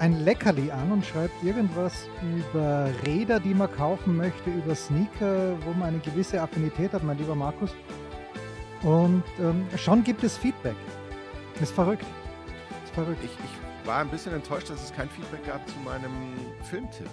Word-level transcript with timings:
ein 0.00 0.24
Leckerli 0.24 0.70
an 0.70 0.90
und 0.92 1.04
schreibt 1.04 1.44
irgendwas 1.44 2.08
über 2.22 2.88
Räder, 3.06 3.38
die 3.38 3.52
man 3.52 3.70
kaufen 3.70 4.16
möchte, 4.16 4.50
über 4.50 4.74
Sneaker, 4.74 5.56
wo 5.62 5.72
man 5.72 5.90
eine 5.90 5.98
gewisse 5.98 6.40
Affinität 6.40 6.94
hat, 6.94 7.04
mein 7.04 7.18
lieber 7.18 7.34
Markus. 7.34 7.70
Und 8.82 9.24
ähm, 9.38 9.66
schon 9.76 10.02
gibt 10.02 10.24
es 10.24 10.38
Feedback. 10.38 10.76
Ist 11.60 11.74
verrückt. 11.74 12.06
Ist 12.82 12.94
verrückt. 12.94 13.22
Ich, 13.22 13.30
ich 13.30 13.86
war 13.86 13.98
ein 13.98 14.08
bisschen 14.08 14.32
enttäuscht, 14.32 14.70
dass 14.70 14.82
es 14.82 14.92
kein 14.92 15.08
Feedback 15.10 15.46
gab 15.46 15.68
zu 15.68 15.78
meinem 15.80 16.32
Filmtipp. 16.62 17.10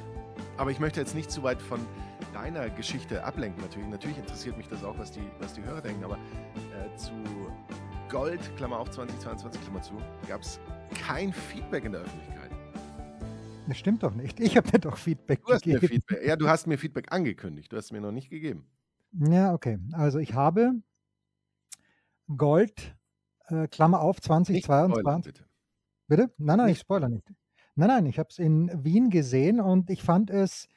Aber 0.56 0.72
ich 0.72 0.80
möchte 0.80 1.02
jetzt 1.02 1.14
nicht 1.14 1.30
zu 1.30 1.44
weit 1.44 1.62
von 1.62 1.86
deiner 2.34 2.70
Geschichte 2.70 3.22
ablenken. 3.22 3.62
Natürlich, 3.62 3.90
natürlich 3.90 4.18
interessiert 4.18 4.58
mich 4.58 4.70
das 4.70 4.86
auch, 4.86 4.98
was 4.98 5.12
die, 5.12 5.28
was 5.40 5.54
die 5.54 5.64
Hörer 5.64 5.82
denken. 5.82 6.06
Aber 6.06 6.16
äh, 6.16 6.96
zu 6.96 7.12
Gold, 8.08 8.40
Klammer 8.56 8.80
auf 8.80 8.90
2022, 8.92 9.62
Klammer 9.62 9.82
zu, 9.82 9.96
gab 10.30 10.42
es 10.42 10.62
kein 11.06 11.34
Feedback 11.34 11.84
in 11.84 11.92
der 11.92 12.02
Öffentlichkeit. 12.02 12.47
Das 13.68 13.78
stimmt 13.78 14.04
doch 14.04 14.14
nicht. 14.14 14.40
Ich 14.40 14.56
habe 14.56 14.70
dir 14.72 14.80
doch 14.80 14.98
Feedback 14.98 15.44
Du 15.46 15.54
hast 15.54 15.66
mir 15.66 15.80
gegeben. 15.80 16.02
Feedback. 16.02 16.26
Ja, 16.26 16.36
du 16.36 16.48
hast 16.48 16.68
mir 16.68 16.78
Feedback 16.78 17.12
angekündigt. 17.12 17.72
Du 17.72 17.78
hast 17.78 17.86
es 17.86 17.92
mir 17.92 18.02
noch 18.02 18.12
nicht 18.12 18.30
gegeben. 18.30 18.66
Ja, 19.12 19.54
okay. 19.54 19.80
Also 19.94 20.20
ich 20.20 20.34
habe 20.34 20.74
Gold, 22.36 22.96
äh, 23.48 23.68
Klammer 23.68 24.02
auf, 24.02 24.18
Nicht 24.18 24.64
spoilern, 24.64 24.92
2022. 24.92 25.34
bitte. 25.34 25.46
Bitte? 26.08 26.34
Nein, 26.38 26.58
nein, 26.58 26.68
ich 26.68 26.72
Nicht 26.72 26.82
spoilere 26.82 27.10
nicht. 27.10 27.34
Nein, 27.76 27.90
nein, 27.90 28.06
ich 28.06 28.20
habe 28.20 28.30
es 28.30 28.40
in 28.40 28.72
Wien 28.84 29.10
gesehen 29.10 29.60
und 29.60 29.90
ich 29.90 30.02
fand 30.02 30.30
es, 30.30 30.68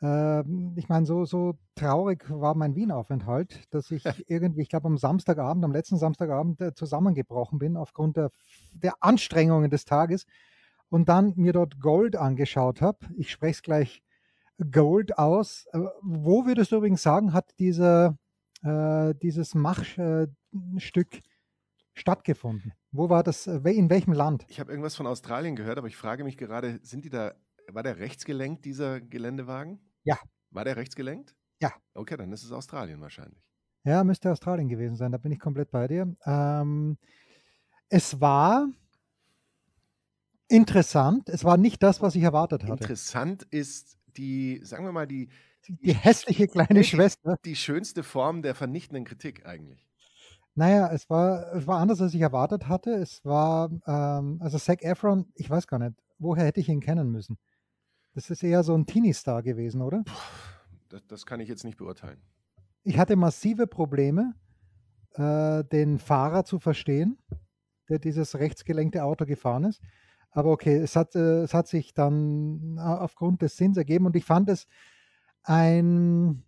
ähm, 0.00 0.74
ich 0.76 0.88
meine, 0.88 1.06
so, 1.06 1.24
so 1.24 1.58
traurig 1.74 2.24
war 2.28 2.54
mein 2.54 2.76
Wien-Aufenthalt, 2.76 3.64
dass 3.70 3.90
ich 3.90 4.04
irgendwie, 4.28 4.62
ich 4.62 4.68
glaube, 4.68 4.86
am 4.86 4.96
Samstagabend, 4.98 5.64
am 5.64 5.72
letzten 5.72 5.96
Samstagabend 5.96 6.60
äh, 6.60 6.74
zusammengebrochen 6.74 7.58
bin 7.58 7.76
aufgrund 7.76 8.16
der, 8.16 8.30
der 8.72 8.94
Anstrengungen 9.00 9.70
des 9.70 9.84
Tages 9.84 10.26
und 10.90 11.08
dann 11.08 11.34
mir 11.36 11.52
dort 11.52 11.80
Gold 11.80 12.16
angeschaut 12.16 12.80
habe. 12.80 12.98
Ich 13.16 13.30
spreche 13.30 13.52
es 13.52 13.62
gleich 13.62 14.02
Gold 14.70 15.18
aus. 15.18 15.66
Äh, 15.72 15.80
Wo 16.02 16.46
würdest 16.46 16.72
du 16.72 16.76
übrigens 16.76 17.02
sagen, 17.02 17.32
hat 17.32 17.58
dieser, 17.58 18.18
äh, 18.62 19.14
dieses 19.22 19.54
Machstück 19.54 21.20
stattgefunden? 21.94 22.72
Wo 22.90 23.10
war 23.10 23.22
das, 23.22 23.46
äh, 23.46 23.58
in 23.70 23.90
welchem 23.90 24.12
Land? 24.12 24.44
Ich 24.48 24.60
habe 24.60 24.70
irgendwas 24.70 24.96
von 24.96 25.06
Australien 25.06 25.56
gehört, 25.56 25.78
aber 25.78 25.88
ich 25.88 25.96
frage 25.96 26.24
mich 26.24 26.36
gerade, 26.36 26.80
sind 26.82 27.04
die 27.04 27.10
da, 27.10 27.34
war 27.68 27.82
der 27.82 27.98
rechtsgelenkt, 27.98 28.64
dieser 28.64 29.00
Geländewagen? 29.00 29.80
Ja. 30.04 30.18
War 30.50 30.64
der 30.64 30.76
rechtsgelenkt? 30.76 31.36
Ja. 31.60 31.72
Okay, 31.94 32.16
dann 32.16 32.32
ist 32.32 32.44
es 32.44 32.52
Australien 32.52 33.00
wahrscheinlich. 33.00 33.42
Ja, 33.84 34.02
müsste 34.04 34.30
Australien 34.32 34.68
gewesen 34.68 34.96
sein, 34.96 35.12
da 35.12 35.18
bin 35.18 35.32
ich 35.32 35.38
komplett 35.38 35.70
bei 35.70 35.86
dir. 35.86 36.14
Ähm, 36.24 36.98
es 37.88 38.20
war 38.20 38.68
interessant, 40.48 41.28
es 41.28 41.44
war 41.44 41.56
nicht 41.56 41.82
das, 41.82 42.00
was 42.02 42.14
ich 42.14 42.22
erwartet 42.22 42.64
hatte. 42.64 42.84
Interessant 42.84 43.44
ist 43.50 43.98
die, 44.16 44.60
sagen 44.64 44.84
wir 44.84 44.92
mal, 44.92 45.06
die, 45.06 45.28
Die, 45.66 45.76
die 45.76 45.94
hässliche 45.94 46.48
kleine 46.48 46.72
Nee, 46.72 46.84
Schwester. 46.84 47.36
die 47.44 47.56
schönste 47.56 48.02
Form 48.02 48.42
der 48.42 48.54
vernichtenden 48.54 49.04
Kritik 49.04 49.46
eigentlich. 49.46 49.86
Naja, 50.54 50.90
es 50.92 51.08
war, 51.08 51.52
es 51.54 51.66
war 51.66 51.78
anders, 51.78 52.00
als 52.00 52.14
ich 52.14 52.20
erwartet 52.20 52.66
hatte. 52.68 52.90
Es 52.90 53.24
war, 53.24 53.70
ähm, 53.86 54.38
also 54.40 54.58
Zac 54.58 54.82
Efron, 54.82 55.26
ich 55.34 55.48
weiß 55.48 55.66
gar 55.68 55.78
nicht, 55.78 55.94
woher 56.18 56.44
hätte 56.44 56.60
ich 56.60 56.68
ihn 56.68 56.80
kennen 56.80 57.10
müssen? 57.12 57.38
Das 58.14 58.30
ist 58.30 58.42
eher 58.42 58.64
so 58.64 58.74
ein 58.74 58.86
Teenie-Star 58.86 59.42
gewesen, 59.42 59.82
oder? 59.82 60.02
Das, 60.88 61.06
das 61.06 61.26
kann 61.26 61.38
ich 61.40 61.48
jetzt 61.48 61.64
nicht 61.64 61.76
beurteilen. 61.76 62.20
Ich 62.82 62.98
hatte 62.98 63.14
massive 63.14 63.66
Probleme, 63.68 64.34
äh, 65.14 65.62
den 65.64 65.98
Fahrer 65.98 66.44
zu 66.44 66.58
verstehen, 66.58 67.18
der 67.88 67.98
dieses 68.00 68.36
rechtsgelenkte 68.36 69.04
Auto 69.04 69.26
gefahren 69.26 69.64
ist. 69.64 69.80
Aber 70.38 70.52
okay, 70.52 70.76
es 70.76 70.94
hat, 70.94 71.16
äh, 71.16 71.42
es 71.42 71.52
hat 71.52 71.66
sich 71.66 71.94
dann 71.94 72.78
a- 72.78 72.98
aufgrund 72.98 73.42
des 73.42 73.56
Sinns 73.56 73.76
ergeben 73.76 74.06
und 74.06 74.14
ich 74.14 74.24
fand 74.24 74.48
es 74.48 74.68
ein. 75.42 76.44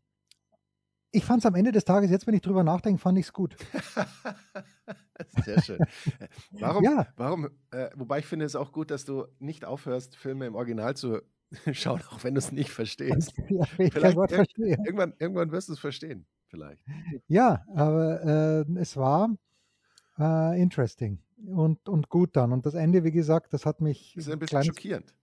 Ich 1.11 1.25
fand 1.25 1.41
es 1.41 1.47
am 1.47 1.57
Ende 1.57 1.73
des 1.73 1.85
Tages, 1.85 2.09
jetzt 2.09 2.29
wenn 2.29 2.35
ich 2.35 2.41
drüber 2.41 2.63
nachdenke, 2.63 3.01
fand 3.01 3.19
ich 3.19 3.27
es 3.27 3.33
gut. 3.33 3.57
Sehr 5.45 5.61
schön. 5.61 5.81
Äh, 5.81 6.29
Warum, 6.61 6.85
Ja. 6.85 7.09
warum, 7.17 7.49
äh, 7.73 7.91
wobei 7.97 8.21
ich 8.21 8.27
finde 8.27 8.45
es 8.45 8.55
auch 8.55 8.71
gut, 8.71 8.93
dass 8.93 9.05
du 9.05 9.27
nicht 9.41 9.65
aufhörst, 9.65 10.17
Filme 10.17 10.47
im 10.47 10.55
Original 10.55 10.95
zu 10.97 11.21
schauen, 11.73 12.01
auch 12.11 12.23
wenn 12.23 12.35
du 12.35 12.39
es 12.39 12.53
nicht 12.53 12.71
verstehst. 12.71 13.33
Ja, 13.49 13.65
ich 13.77 13.93
Vielleicht 13.93 14.17
Wort 14.17 14.31
irg- 14.31 14.37
verstehe. 14.37 14.77
Irgendwann, 14.85 15.15
irgendwann 15.19 15.51
wirst 15.51 15.69
du 15.69 15.73
es 15.73 15.81
verstehen, 15.81 16.27
vielleicht. 16.47 16.85
Ja, 17.27 17.65
aber 17.75 18.65
äh, 18.69 18.79
es 18.79 18.97
war 18.97 19.35
äh, 20.21 20.61
interesting 20.61 21.23
und, 21.47 21.89
und 21.89 22.09
gut 22.11 22.37
dann. 22.37 22.53
Und 22.53 22.67
das 22.67 22.75
Ende, 22.75 23.05
wie 23.05 23.13
gesagt, 23.13 23.53
das 23.55 23.67
hat 23.67 23.81
mich, 23.81 24.15
Das 24.15 24.27
ist 24.27 24.33
ein 24.33 24.39
bisschen 24.39 24.61
kleines, 24.61 24.67
schockierend. 24.67 25.15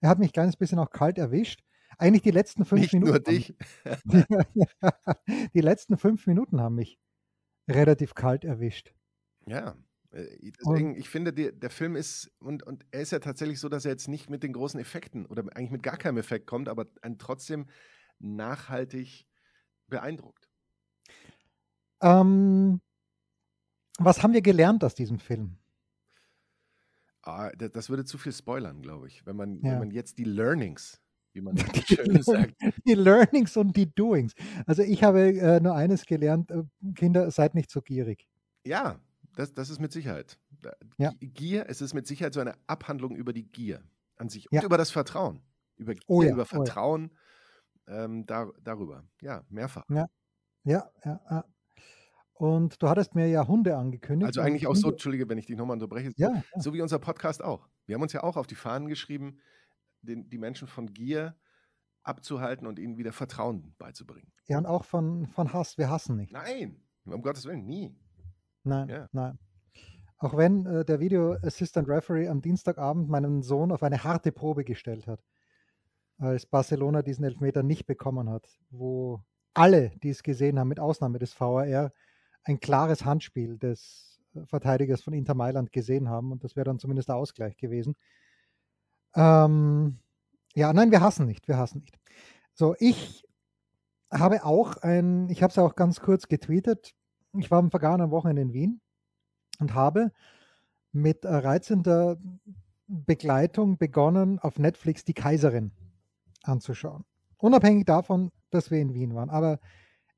er 0.00 0.10
hat 0.10 0.18
mich 0.18 0.30
ein 0.30 0.32
kleines 0.32 0.56
bisschen 0.56 0.78
auch 0.78 0.90
kalt 0.90 1.18
erwischt. 1.18 1.62
Eigentlich 1.98 2.22
die 2.22 2.30
letzten 2.30 2.64
fünf 2.64 2.82
Nicht 2.82 2.92
Minuten. 2.92 3.10
nur 3.12 3.20
dich. 3.20 3.54
die 5.54 5.60
letzten 5.60 5.98
fünf 5.98 6.26
Minuten 6.26 6.60
haben 6.60 6.74
mich 6.76 6.98
relativ 7.70 8.14
kalt 8.14 8.44
erwischt. 8.44 8.94
Ja, 9.46 9.76
äh, 10.10 10.52
deswegen, 10.58 10.96
ich 10.96 11.08
finde, 11.08 11.32
der, 11.32 11.52
der 11.52 11.70
Film 11.70 11.96
ist, 11.96 12.30
und, 12.38 12.62
und 12.62 12.84
er 12.90 13.02
ist 13.02 13.12
ja 13.12 13.18
tatsächlich 13.18 13.60
so, 13.60 13.68
dass 13.68 13.84
er 13.84 13.92
jetzt 13.92 14.08
nicht 14.08 14.30
mit 14.30 14.42
den 14.42 14.52
großen 14.52 14.80
Effekten 14.80 15.26
oder 15.26 15.42
eigentlich 15.54 15.70
mit 15.70 15.82
gar 15.82 15.96
keinem 15.98 16.18
Effekt 16.18 16.46
kommt, 16.46 16.68
aber 16.68 16.86
einen 17.02 17.18
trotzdem 17.18 17.66
nachhaltig 18.18 19.26
beeindruckt. 19.88 20.48
Ähm, 22.02 22.80
was 23.98 24.22
haben 24.22 24.32
wir 24.32 24.42
gelernt 24.42 24.84
aus 24.84 24.94
diesem 24.94 25.18
Film? 25.18 25.56
Ah, 27.22 27.50
da- 27.56 27.68
das 27.68 27.88
würde 27.88 28.04
zu 28.04 28.18
viel 28.18 28.32
spoilern, 28.32 28.82
glaube 28.82 29.06
ich, 29.06 29.24
wenn 29.26 29.36
man, 29.36 29.60
Ja. 29.62 29.72
wenn 29.72 29.78
man 29.78 29.90
jetzt 29.92 30.18
die 30.18 30.24
Learnings, 30.24 31.00
wie 31.32 31.40
man 31.40 31.56
schön 31.86 32.22
sagt. 32.22 32.54
Die 32.86 32.94
Learnings 32.94 33.56
und 33.56 33.76
die 33.76 33.92
Doings. 33.94 34.34
Also 34.66 34.82
ich 34.82 35.04
habe 35.04 35.20
äh, 35.38 35.60
nur 35.60 35.74
eines 35.74 36.04
gelernt, 36.04 36.50
äh, 36.50 36.64
Kinder, 36.94 37.30
seid 37.30 37.54
nicht 37.54 37.70
so 37.70 37.80
gierig. 37.80 38.28
Ja, 38.64 38.98
das, 39.36 39.54
das 39.54 39.70
ist 39.70 39.80
mit 39.80 39.92
Sicherheit. 39.92 40.38
Ja. 40.98 41.10
Gi- 41.12 41.28
Gier, 41.28 41.66
es 41.68 41.80
ist 41.80 41.94
mit 41.94 42.06
Sicherheit 42.06 42.34
so 42.34 42.40
eine 42.40 42.54
Abhandlung 42.66 43.14
über 43.16 43.32
die 43.32 43.44
Gier 43.50 43.82
an 44.16 44.28
sich 44.28 44.50
und 44.50 44.56
Ja. 44.58 44.64
über 44.64 44.76
das 44.76 44.90
Vertrauen. 44.90 45.40
Über 45.76 45.94
Gier, 45.94 46.02
Oh 46.08 46.22
über 46.22 46.32
oh 46.34 46.38
ja. 46.38 46.44
Vertrauen, 46.44 47.10
ähm, 47.86 48.26
da, 48.26 48.50
darüber. 48.62 49.04
Ja, 49.20 49.44
mehrfach. 49.48 49.84
Ja, 49.88 50.08
ja, 50.64 50.90
ja. 51.04 51.44
Und 52.34 52.82
du 52.82 52.88
hattest 52.88 53.14
mir 53.14 53.28
ja 53.28 53.46
Hunde 53.46 53.76
angekündigt. 53.76 54.26
Also 54.26 54.40
eigentlich 54.40 54.66
auch 54.66 54.74
so, 54.74 54.90
Entschuldige, 54.90 55.28
wenn 55.28 55.38
ich 55.38 55.46
dich 55.46 55.56
nochmal 55.56 55.74
unterbreche, 55.76 56.10
so, 56.10 56.14
Ja, 56.16 56.34
ja. 56.34 56.60
so 56.60 56.72
wie 56.72 56.80
unser 56.82 56.98
Podcast 56.98 57.42
auch. 57.44 57.68
Wir 57.86 57.94
haben 57.94 58.02
uns 58.02 58.12
ja 58.12 58.22
auch 58.22 58.36
auf 58.36 58.46
die 58.46 58.54
Fahnen 58.54 58.88
geschrieben, 58.88 59.38
den, 60.00 60.28
die 60.28 60.38
Menschen 60.38 60.66
von 60.66 60.92
Gier 60.92 61.36
abzuhalten 62.02 62.66
und 62.66 62.78
ihnen 62.80 62.96
wieder 62.96 63.12
Vertrauen 63.12 63.74
beizubringen. 63.78 64.32
ja, 64.48 64.58
und 64.58 64.66
auch 64.66 64.84
von, 64.84 65.26
von 65.28 65.52
Hass. 65.52 65.78
Wir 65.78 65.88
hassen 65.88 66.16
nicht. 66.16 66.32
Nein, 66.32 66.82
um 67.04 67.22
Gottes 67.22 67.44
Willen, 67.44 67.64
nie. 67.66 67.96
Nein, 68.64 68.88
Ja. 68.88 69.08
nein. 69.12 69.38
Auch 70.18 70.36
wenn 70.36 70.66
äh, 70.66 70.84
der 70.84 71.00
Video 71.00 71.32
Assistant 71.42 71.88
Referee 71.88 72.28
am 72.28 72.40
Dienstagabend 72.40 73.08
meinen 73.08 73.42
Sohn 73.42 73.70
auf 73.72 73.82
eine 73.82 74.02
harte 74.04 74.30
Probe 74.32 74.64
gestellt 74.64 75.06
hat, 75.06 75.20
als 76.18 76.46
Barcelona 76.46 77.02
diesen 77.02 77.24
Elfmeter 77.24 77.62
nicht 77.64 77.86
bekommen 77.86 78.30
hat, 78.30 78.48
wo 78.70 79.20
alle, 79.54 79.90
die 80.02 80.10
es 80.10 80.22
gesehen 80.22 80.58
haben, 80.58 80.68
mit 80.68 80.78
Ausnahme 80.80 81.18
des 81.18 81.38
VAR, 81.38 81.92
ein 82.44 82.60
klares 82.60 83.04
Handspiel 83.04 83.58
des 83.58 84.20
äh, 84.34 84.44
Verteidigers 84.46 85.02
von 85.02 85.12
Inter 85.12 85.34
Mailand 85.34 85.72
gesehen 85.72 86.08
haben 86.08 86.32
und 86.32 86.44
das 86.44 86.56
wäre 86.56 86.64
dann 86.64 86.78
zumindest 86.78 87.08
der 87.08 87.16
Ausgleich 87.16 87.56
gewesen. 87.56 87.96
Ähm, 89.14 89.98
ja, 90.54 90.72
nein, 90.72 90.90
wir 90.90 91.00
hassen 91.00 91.26
nicht, 91.26 91.48
wir 91.48 91.58
hassen 91.58 91.80
nicht. 91.80 91.98
So, 92.54 92.74
ich 92.78 93.24
habe 94.10 94.44
auch 94.44 94.76
ein, 94.78 95.28
ich 95.30 95.42
habe 95.42 95.50
es 95.50 95.58
auch 95.58 95.74
ganz 95.74 96.00
kurz 96.00 96.28
getweetet. 96.28 96.94
Ich 97.38 97.50
war 97.50 97.58
am 97.58 97.70
vergangenen 97.70 98.10
Wochenende 98.10 98.42
in 98.42 98.52
Wien 98.52 98.80
und 99.58 99.74
habe 99.74 100.12
mit 100.92 101.24
äh, 101.24 101.34
reizender 101.34 102.18
Begleitung 102.86 103.78
begonnen, 103.78 104.38
auf 104.38 104.58
Netflix 104.58 105.04
die 105.04 105.14
Kaiserin 105.14 105.72
anzuschauen. 106.42 107.04
Unabhängig 107.38 107.86
davon, 107.86 108.30
dass 108.50 108.70
wir 108.70 108.80
in 108.80 108.92
Wien 108.92 109.14
waren. 109.14 109.30
Aber 109.30 109.58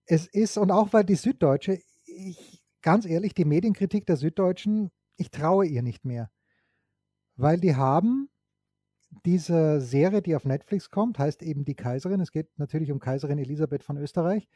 es 0.06 0.26
ist, 0.26 0.58
und 0.58 0.72
auch 0.72 0.92
weil 0.92 1.04
die 1.04 1.14
Süddeutsche, 1.14 1.78
ich, 2.14 2.62
ganz 2.82 3.06
ehrlich, 3.06 3.34
die 3.34 3.44
Medienkritik 3.44 4.06
der 4.06 4.16
Süddeutschen, 4.16 4.90
ich 5.16 5.30
traue 5.30 5.66
ihr 5.66 5.82
nicht 5.82 6.04
mehr. 6.04 6.30
Weil 7.36 7.58
die 7.58 7.76
haben 7.76 8.28
dieser 9.24 9.80
Serie, 9.80 10.22
die 10.22 10.34
auf 10.34 10.44
Netflix 10.44 10.90
kommt, 10.90 11.18
heißt 11.18 11.42
eben 11.42 11.64
Die 11.64 11.74
Kaiserin. 11.74 12.20
Es 12.20 12.32
geht 12.32 12.48
natürlich 12.58 12.90
um 12.90 12.98
Kaiserin 12.98 13.38
Elisabeth 13.38 13.84
von 13.84 13.96
Österreich. 13.96 14.48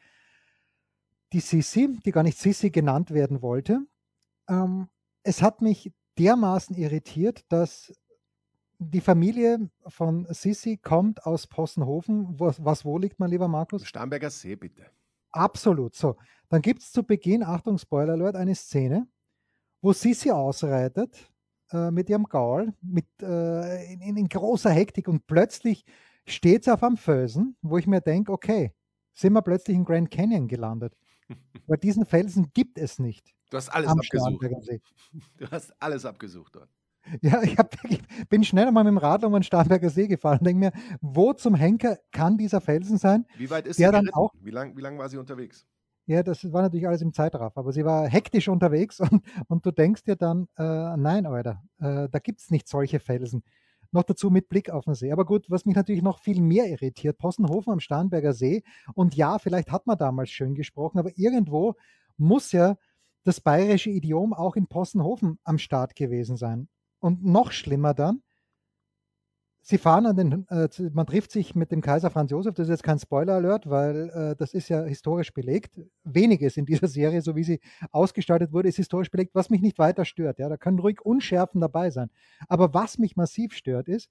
Die 1.33 1.39
Sissi, 1.39 1.99
die 2.05 2.11
gar 2.11 2.23
nicht 2.23 2.37
Sissi 2.37 2.69
genannt 2.69 3.11
werden 3.11 3.41
wollte. 3.41 3.85
Ähm, 4.47 4.89
es 5.23 5.41
hat 5.41 5.61
mich 5.61 5.91
dermaßen 6.17 6.75
irritiert, 6.75 7.43
dass 7.49 7.93
die 8.79 9.01
Familie 9.01 9.69
von 9.87 10.25
Sissi 10.29 10.77
kommt 10.77 11.25
aus 11.25 11.47
Possenhofen. 11.47 12.39
Was, 12.39 12.63
was 12.63 12.85
wo 12.85 12.97
liegt, 12.97 13.19
mein 13.19 13.29
lieber 13.29 13.47
Markus? 13.47 13.85
Starnberger 13.85 14.29
See, 14.29 14.55
bitte. 14.55 14.89
Absolut. 15.31 15.95
So, 15.95 16.17
dann 16.49 16.61
gibt 16.61 16.81
es 16.81 16.91
zu 16.91 17.03
Beginn, 17.03 17.43
Achtung, 17.43 17.77
Spoiler 17.77 18.13
Alert, 18.13 18.35
eine 18.35 18.55
Szene, 18.55 19.07
wo 19.81 19.93
Sissi 19.93 20.31
ausreitet 20.31 21.31
äh, 21.71 21.91
mit 21.91 22.09
ihrem 22.09 22.25
Gaul 22.25 22.73
mit, 22.81 23.05
äh, 23.21 23.93
in, 23.93 24.17
in, 24.17 24.27
großer 24.27 24.71
Hektik 24.71 25.07
und 25.07 25.27
plötzlich 25.27 25.85
steht 26.25 26.63
sie 26.63 26.73
auf 26.73 26.83
einem 26.83 26.97
Felsen, 26.97 27.55
wo 27.61 27.77
ich 27.77 27.87
mir 27.87 28.01
denke, 28.01 28.31
okay, 28.31 28.73
sind 29.13 29.33
wir 29.33 29.41
plötzlich 29.41 29.75
in 29.75 29.85
Grand 29.85 30.09
Canyon 30.09 30.47
gelandet. 30.47 30.97
Weil 31.67 31.77
diesen 31.77 32.05
Felsen 32.05 32.51
gibt 32.53 32.77
es 32.77 32.99
nicht. 32.99 33.33
Du 33.51 33.57
hast 33.57 33.69
alles 33.69 33.89
abgesucht. 33.89 34.45
Du 35.37 35.49
hast 35.49 35.73
alles 35.81 36.05
abgesucht 36.05 36.55
dort. 36.55 36.69
Ja, 37.21 37.41
ich, 37.41 37.57
hab, 37.57 37.75
ich, 37.89 38.01
bin 38.29 38.43
schnell 38.43 38.67
einmal 38.67 38.83
mit 38.83 38.91
dem 38.91 38.97
Rad 38.97 39.23
um 39.23 39.33
den 39.33 39.43
Starnberger 39.43 39.89
See 39.89 40.07
gefahren 40.07 40.39
und 40.39 40.47
denke 40.47 40.59
mir, 40.59 40.71
wo 41.01 41.33
zum 41.33 41.55
Henker 41.55 41.97
kann 42.11 42.37
dieser 42.37 42.61
Felsen 42.61 42.97
sein? 42.97 43.25
Wie 43.37 43.49
weit 43.49 43.67
ist 43.67 43.77
sie 43.77 43.83
dann 43.83 44.09
auch? 44.11 44.31
Wie 44.41 44.51
lange 44.51 44.75
wie 44.77 44.81
lang 44.81 44.97
war 44.97 45.09
sie 45.09 45.17
unterwegs? 45.17 45.65
Ja, 46.05 46.23
das 46.23 46.51
war 46.51 46.63
natürlich 46.63 46.87
alles 46.87 47.01
im 47.01 47.13
Zeitraff, 47.13 47.55
aber 47.55 47.71
sie 47.71 47.85
war 47.85 48.07
hektisch 48.07 48.47
unterwegs 48.47 48.99
und, 49.11 49.21
und 49.47 49.65
du 49.65 49.71
denkst 49.71 50.03
dir 50.03 50.15
dann, 50.15 50.47
äh, 50.57 50.97
nein, 50.97 51.25
Alter, 51.25 51.63
äh, 51.79 52.09
da 52.09 52.19
gibt 52.19 52.41
es 52.41 52.49
nicht 52.49 52.67
solche 52.67 52.99
Felsen. 52.99 53.43
Noch 53.91 54.03
dazu 54.03 54.29
mit 54.29 54.49
Blick 54.49 54.69
auf 54.69 54.85
den 54.85 54.93
See. 54.93 55.11
Aber 55.11 55.25
gut, 55.25 55.49
was 55.49 55.65
mich 55.65 55.75
natürlich 55.75 56.03
noch 56.03 56.19
viel 56.19 56.41
mehr 56.41 56.67
irritiert, 56.67 57.17
Possenhofen 57.17 57.73
am 57.73 57.79
Starnberger 57.79 58.33
See. 58.33 58.63
Und 58.93 59.15
ja, 59.15 59.39
vielleicht 59.39 59.71
hat 59.71 59.87
man 59.87 59.97
damals 59.97 60.29
schön 60.29 60.53
gesprochen, 60.53 60.99
aber 60.99 61.11
irgendwo 61.15 61.73
muss 62.17 62.51
ja 62.51 62.75
das 63.23 63.41
bayerische 63.41 63.89
Idiom 63.89 64.33
auch 64.33 64.55
in 64.55 64.67
Possenhofen 64.67 65.39
am 65.43 65.57
Start 65.57 65.95
gewesen 65.95 66.37
sein. 66.37 66.69
Und 66.99 67.23
noch 67.23 67.51
schlimmer 67.51 67.93
dann, 67.93 68.21
sie 69.61 69.77
fahren 69.77 70.05
an 70.05 70.15
den, 70.15 70.47
äh, 70.49 70.67
man 70.93 71.05
trifft 71.05 71.31
sich 71.31 71.55
mit 71.55 71.71
dem 71.71 71.81
Kaiser 71.81 72.09
Franz 72.09 72.31
Josef, 72.31 72.55
das 72.55 72.67
ist 72.67 72.71
jetzt 72.71 72.83
kein 72.83 72.99
Spoiler-Alert, 72.99 73.69
weil 73.69 74.09
äh, 74.09 74.35
das 74.35 74.53
ist 74.53 74.69
ja 74.69 74.83
historisch 74.83 75.33
belegt. 75.33 75.79
Weniges 76.03 76.57
in 76.57 76.65
dieser 76.65 76.87
Serie, 76.87 77.21
so 77.21 77.35
wie 77.35 77.43
sie 77.43 77.59
ausgestaltet 77.91 78.51
wurde, 78.51 78.69
ist 78.69 78.77
historisch 78.77 79.11
belegt, 79.11 79.35
was 79.35 79.49
mich 79.49 79.61
nicht 79.61 79.77
weiter 79.77 80.05
stört. 80.05 80.39
Ja, 80.39 80.49
da 80.49 80.57
können 80.57 80.79
ruhig 80.79 81.01
Unschärfen 81.01 81.61
dabei 81.61 81.89
sein. 81.91 82.09
Aber 82.47 82.73
was 82.73 82.97
mich 82.97 83.15
massiv 83.15 83.53
stört, 83.53 83.87
ist, 83.87 84.09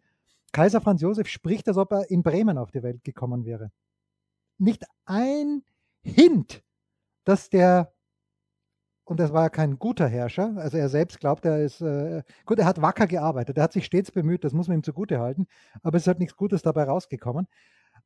Kaiser 0.52 0.80
Franz 0.80 1.02
Josef 1.02 1.28
spricht, 1.28 1.68
als 1.68 1.76
ob 1.76 1.92
er 1.92 2.10
in 2.10 2.22
Bremen 2.22 2.56
auf 2.56 2.70
die 2.70 2.82
Welt 2.82 3.04
gekommen 3.04 3.44
wäre. 3.44 3.70
Nicht 4.58 4.84
ein 5.04 5.62
Hint, 6.02 6.62
dass 7.24 7.50
der 7.50 7.92
und 9.08 9.20
er 9.20 9.32
war 9.32 9.48
kein 9.48 9.78
guter 9.78 10.06
Herrscher. 10.06 10.54
Also 10.56 10.76
er 10.76 10.90
selbst 10.90 11.18
glaubt, 11.18 11.46
er 11.46 11.64
ist 11.64 11.80
äh, 11.80 12.22
gut, 12.44 12.58
er 12.58 12.66
hat 12.66 12.82
wacker 12.82 13.06
gearbeitet, 13.06 13.56
er 13.56 13.64
hat 13.64 13.72
sich 13.72 13.86
stets 13.86 14.10
bemüht, 14.10 14.44
das 14.44 14.52
muss 14.52 14.68
man 14.68 14.78
ihm 14.78 14.82
zugute 14.82 15.18
halten, 15.18 15.46
aber 15.82 15.96
es 15.96 16.02
ist 16.02 16.08
halt 16.08 16.18
nichts 16.18 16.36
Gutes 16.36 16.62
dabei 16.62 16.84
rausgekommen. 16.84 17.46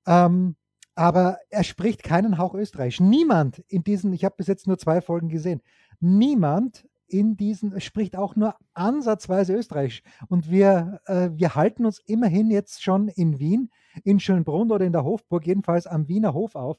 Ähm, 0.06 0.56
aber 0.94 1.38
er 1.50 1.64
spricht 1.64 2.02
keinen 2.04 2.38
Hauch 2.38 2.54
Österreich. 2.54 3.00
Niemand 3.00 3.58
in 3.68 3.82
diesen, 3.82 4.12
ich 4.12 4.24
habe 4.24 4.36
bis 4.36 4.46
jetzt 4.46 4.66
nur 4.66 4.78
zwei 4.78 5.00
Folgen 5.00 5.28
gesehen, 5.28 5.60
niemand 5.98 6.86
in 7.08 7.36
diesen 7.36 7.80
spricht 7.80 8.16
auch 8.16 8.36
nur 8.36 8.54
ansatzweise 8.72 9.54
Österreichisch. 9.54 10.02
Und 10.28 10.50
wir, 10.50 11.00
äh, 11.06 11.30
wir 11.32 11.56
halten 11.56 11.84
uns 11.84 11.98
immerhin 12.06 12.50
jetzt 12.50 12.82
schon 12.82 13.08
in 13.08 13.38
Wien, 13.38 13.70
in 14.04 14.20
Schönbrunn 14.20 14.70
oder 14.70 14.84
in 14.84 14.92
der 14.92 15.04
Hofburg, 15.04 15.46
jedenfalls 15.46 15.86
am 15.86 16.08
Wiener 16.08 16.32
Hof 16.32 16.54
auf. 16.54 16.78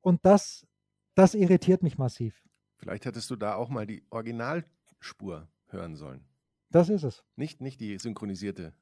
Und 0.00 0.26
das, 0.26 0.66
das 1.14 1.34
irritiert 1.34 1.82
mich 1.82 1.98
massiv. 1.98 2.42
Vielleicht 2.80 3.04
hättest 3.04 3.30
du 3.30 3.36
da 3.36 3.54
auch 3.54 3.68
mal 3.68 3.86
die 3.86 4.02
Originalspur 4.10 5.48
hören 5.68 5.96
sollen. 5.96 6.24
Das 6.70 6.88
ist 6.88 7.02
es. 7.02 7.24
Nicht, 7.36 7.60
nicht 7.60 7.80
die 7.80 7.98
synchronisierte 7.98 8.72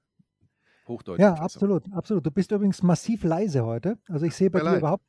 Hochdeutsche. 0.87 1.23
Ja, 1.23 1.35
absolut, 1.35 1.93
absolut. 1.93 2.25
Du 2.25 2.31
bist 2.31 2.53
übrigens 2.53 2.83
massiv 2.83 3.25
leise 3.25 3.65
heute. 3.65 3.99
Also 4.09 4.25
ich 4.25 4.35
sehe 4.35 4.51
bei 4.51 4.61
dir 4.61 4.77
überhaupt, 4.77 5.05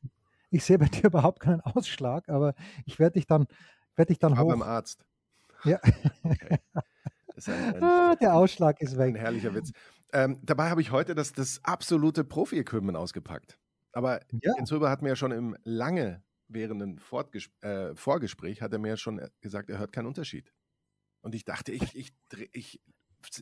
ich 0.50 0.64
sehe 0.64 0.78
bei 0.78 0.86
dir 0.86 1.04
überhaupt 1.04 1.40
keinen 1.40 1.60
Ausschlag, 1.60 2.28
aber 2.28 2.54
ich 2.84 2.98
werde 2.98 3.14
dich 3.14 3.26
dann, 3.26 3.46
werde 3.94 4.08
dich 4.08 4.18
dann 4.18 4.38
hoch. 4.38 4.48
beim 4.48 4.62
Arzt. 4.62 5.06
Ja. 5.64 5.80
Okay. 6.22 6.58
Ein, 7.46 7.74
ein, 7.74 7.82
ah, 7.82 8.16
der 8.16 8.34
Ausschlag 8.34 8.82
ist 8.82 8.98
weg. 8.98 9.14
Ein 9.14 9.14
herrlicher 9.14 9.54
Witz. 9.54 9.72
Ähm, 10.12 10.38
dabei 10.42 10.68
habe 10.68 10.82
ich 10.82 10.90
heute 10.90 11.14
das, 11.14 11.32
das 11.32 11.60
absolute 11.62 12.22
Profi-Equipment 12.22 12.98
ausgepackt. 12.98 13.58
Aber 13.92 14.20
ja. 14.42 14.52
Jens 14.56 14.70
Röber 14.72 14.90
hat 14.90 15.00
mir 15.00 15.10
ja 15.10 15.16
schon 15.16 15.32
im 15.32 15.56
lange 15.64 16.22
während 16.50 17.00
Fortges 17.00 17.50
äh, 17.60 17.94
Vorgespräch 17.94 18.62
hat 18.62 18.72
er 18.72 18.78
mir 18.78 18.96
schon 18.96 19.20
gesagt, 19.40 19.70
er 19.70 19.78
hört 19.78 19.92
keinen 19.92 20.06
Unterschied. 20.06 20.52
Und 21.22 21.34
ich 21.34 21.44
dachte, 21.44 21.72
ich, 21.72 21.94
ich, 21.94 22.12
ich 22.52 22.80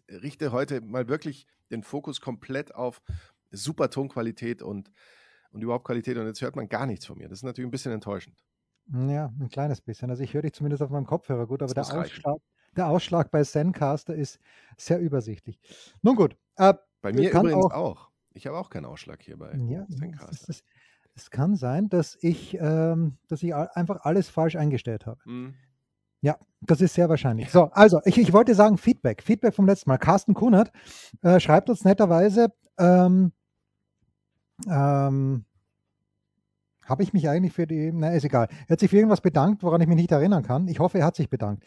richte 0.08 0.52
heute 0.52 0.80
mal 0.80 1.08
wirklich 1.08 1.46
den 1.70 1.82
Fokus 1.82 2.20
komplett 2.20 2.74
auf 2.74 3.02
super 3.50 3.90
Tonqualität 3.90 4.62
und, 4.62 4.90
und 5.50 5.62
überhaupt 5.62 5.84
Qualität. 5.84 6.16
Und 6.16 6.26
jetzt 6.26 6.42
hört 6.42 6.56
man 6.56 6.68
gar 6.68 6.86
nichts 6.86 7.06
von 7.06 7.18
mir. 7.18 7.28
Das 7.28 7.40
ist 7.40 7.44
natürlich 7.44 7.68
ein 7.68 7.72
bisschen 7.72 7.92
enttäuschend. 7.92 8.44
Ja, 8.90 9.32
ein 9.38 9.48
kleines 9.50 9.80
bisschen. 9.80 10.10
Also 10.10 10.22
ich 10.22 10.34
höre 10.34 10.42
dich 10.42 10.54
zumindest 10.54 10.82
auf 10.82 10.90
meinem 10.90 11.06
Kopfhörer 11.06 11.46
gut, 11.46 11.62
aber 11.62 11.74
der 11.74 11.84
Ausschlag, 11.84 12.38
der 12.76 12.88
Ausschlag 12.88 13.30
bei 13.30 13.44
Zencaster 13.44 14.14
ist 14.14 14.38
sehr 14.76 14.98
übersichtlich. 14.98 15.60
Nun 16.02 16.16
gut. 16.16 16.36
Äh, 16.56 16.74
bei 17.02 17.12
mir 17.12 17.30
übrigens 17.30 17.66
auch, 17.66 17.72
auch. 17.72 18.10
Ich 18.32 18.46
habe 18.46 18.56
auch 18.56 18.70
keinen 18.70 18.86
Ausschlag 18.86 19.22
hier 19.22 19.36
bei 19.36 19.54
ja, 19.54 19.86
Zencaster. 19.88 20.30
Das 20.30 20.48
ist, 20.48 20.64
es 21.18 21.30
kann 21.30 21.56
sein, 21.56 21.88
dass 21.88 22.16
ich, 22.20 22.56
ähm, 22.60 23.18
dass 23.28 23.42
ich 23.42 23.54
einfach 23.54 24.04
alles 24.04 24.28
falsch 24.28 24.56
eingestellt 24.56 25.06
habe. 25.06 25.20
Mhm. 25.24 25.54
Ja, 26.20 26.36
das 26.60 26.80
ist 26.80 26.94
sehr 26.94 27.08
wahrscheinlich. 27.08 27.50
So, 27.50 27.64
also 27.72 28.00
ich, 28.04 28.18
ich 28.18 28.32
wollte 28.32 28.54
sagen 28.54 28.78
Feedback. 28.78 29.22
Feedback 29.22 29.54
vom 29.54 29.66
letzten 29.66 29.90
Mal. 29.90 29.98
Carsten 29.98 30.34
Kunert 30.34 30.72
äh, 31.22 31.38
schreibt 31.38 31.70
uns 31.70 31.84
netterweise, 31.84 32.52
ähm, 32.78 33.32
ähm, 34.68 35.44
habe 36.84 37.02
ich 37.02 37.12
mich 37.12 37.28
eigentlich 37.28 37.52
für 37.52 37.66
die, 37.66 37.92
na 37.92 38.10
ist 38.12 38.24
egal. 38.24 38.48
Er 38.66 38.72
hat 38.72 38.80
sich 38.80 38.90
für 38.90 38.96
irgendwas 38.96 39.20
bedankt, 39.20 39.62
woran 39.62 39.80
ich 39.80 39.86
mich 39.86 39.96
nicht 39.96 40.10
erinnern 40.10 40.42
kann. 40.42 40.66
Ich 40.68 40.80
hoffe, 40.80 40.98
er 40.98 41.06
hat 41.06 41.16
sich 41.16 41.28
bedankt. 41.28 41.64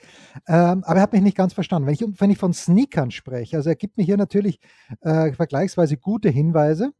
Ähm, 0.48 0.84
aber 0.84 0.96
er 0.96 1.02
hat 1.02 1.14
mich 1.14 1.22
nicht 1.22 1.38
ganz 1.38 1.54
verstanden. 1.54 1.88
Wenn 1.88 1.94
ich, 1.94 2.02
wenn 2.20 2.32
ich 2.32 2.38
von 2.38 2.54
Sneakern 2.54 3.12
spreche, 3.12 3.56
also 3.56 3.70
er 3.70 3.76
gibt 3.76 3.98
mir 3.98 4.04
hier 4.04 4.18
natürlich 4.18 4.60
äh, 5.02 5.32
vergleichsweise 5.32 5.98
gute 5.98 6.30
Hinweise. 6.30 6.92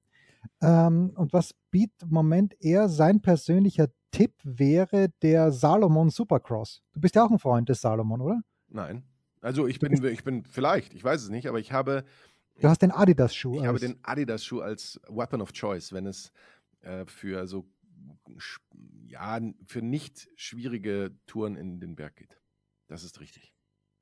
Ähm, 0.62 1.12
und 1.16 1.34
was 1.34 1.54
bietet 1.72 2.04
im 2.04 2.10
Moment 2.10 2.56
eher 2.60 2.90
sein 2.90 3.22
persönlicher 3.22 3.88
Tipp 4.12 4.34
wäre 4.44 5.10
der 5.22 5.52
Salomon 5.52 6.10
Supercross. 6.10 6.82
Du 6.94 7.00
bist 7.00 7.16
ja 7.16 7.26
auch 7.26 7.32
ein 7.32 7.40
Freund 7.40 7.70
des 7.70 7.82
Salomon, 7.82 8.22
oder? 8.22 8.42
Nein. 8.68 9.04
Also 9.42 9.68
ich 9.68 9.80
bin, 9.80 9.94
ich 10.06 10.24
bin 10.24 10.44
vielleicht, 10.44 10.94
ich 10.94 11.04
weiß 11.04 11.24
es 11.24 11.30
nicht, 11.30 11.48
aber 11.48 11.60
ich 11.60 11.72
habe. 11.72 12.04
Du 12.60 12.68
hast 12.68 12.82
den 12.82 12.92
Adidas-Schuh. 12.92 13.56
Ich 13.56 13.66
habe 13.66 13.80
den 13.80 13.98
Adidas-Schuh 14.04 14.62
als 14.62 15.00
Weapon 15.08 15.42
of 15.42 15.54
Choice, 15.54 15.94
wenn 15.94 16.06
es 16.06 16.32
äh, 16.82 17.06
für 17.06 17.48
so 17.48 17.66
ja, 19.06 19.40
für 19.66 19.82
nicht 19.82 20.30
schwierige 20.36 21.16
Touren 21.26 21.56
in 21.56 21.80
den 21.80 21.96
Berg 21.96 22.16
geht. 22.18 22.40
Das 22.88 23.04
ist 23.04 23.20
richtig. 23.20 23.54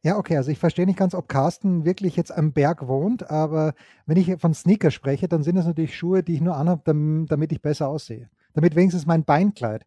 Ja, 0.01 0.17
okay, 0.17 0.37
also 0.37 0.49
ich 0.49 0.59
verstehe 0.59 0.85
nicht 0.85 0.97
ganz, 0.97 1.13
ob 1.13 1.27
Carsten 1.27 1.83
wirklich 1.83 2.15
jetzt 2.15 2.31
am 2.31 2.53
Berg 2.53 2.87
wohnt, 2.87 3.29
aber 3.29 3.73
wenn 4.05 4.17
ich 4.17 4.33
von 4.39 4.53
Sneaker 4.53 4.91
spreche, 4.91 5.27
dann 5.27 5.43
sind 5.43 5.57
es 5.57 5.65
natürlich 5.65 5.97
Schuhe, 5.97 6.23
die 6.23 6.35
ich 6.35 6.41
nur 6.41 6.55
anhabe, 6.55 7.25
damit 7.27 7.51
ich 7.51 7.61
besser 7.61 7.89
aussehe. 7.89 8.29
Damit 8.53 8.75
wenigstens 8.75 9.05
mein 9.05 9.25
Beinkleid 9.25 9.85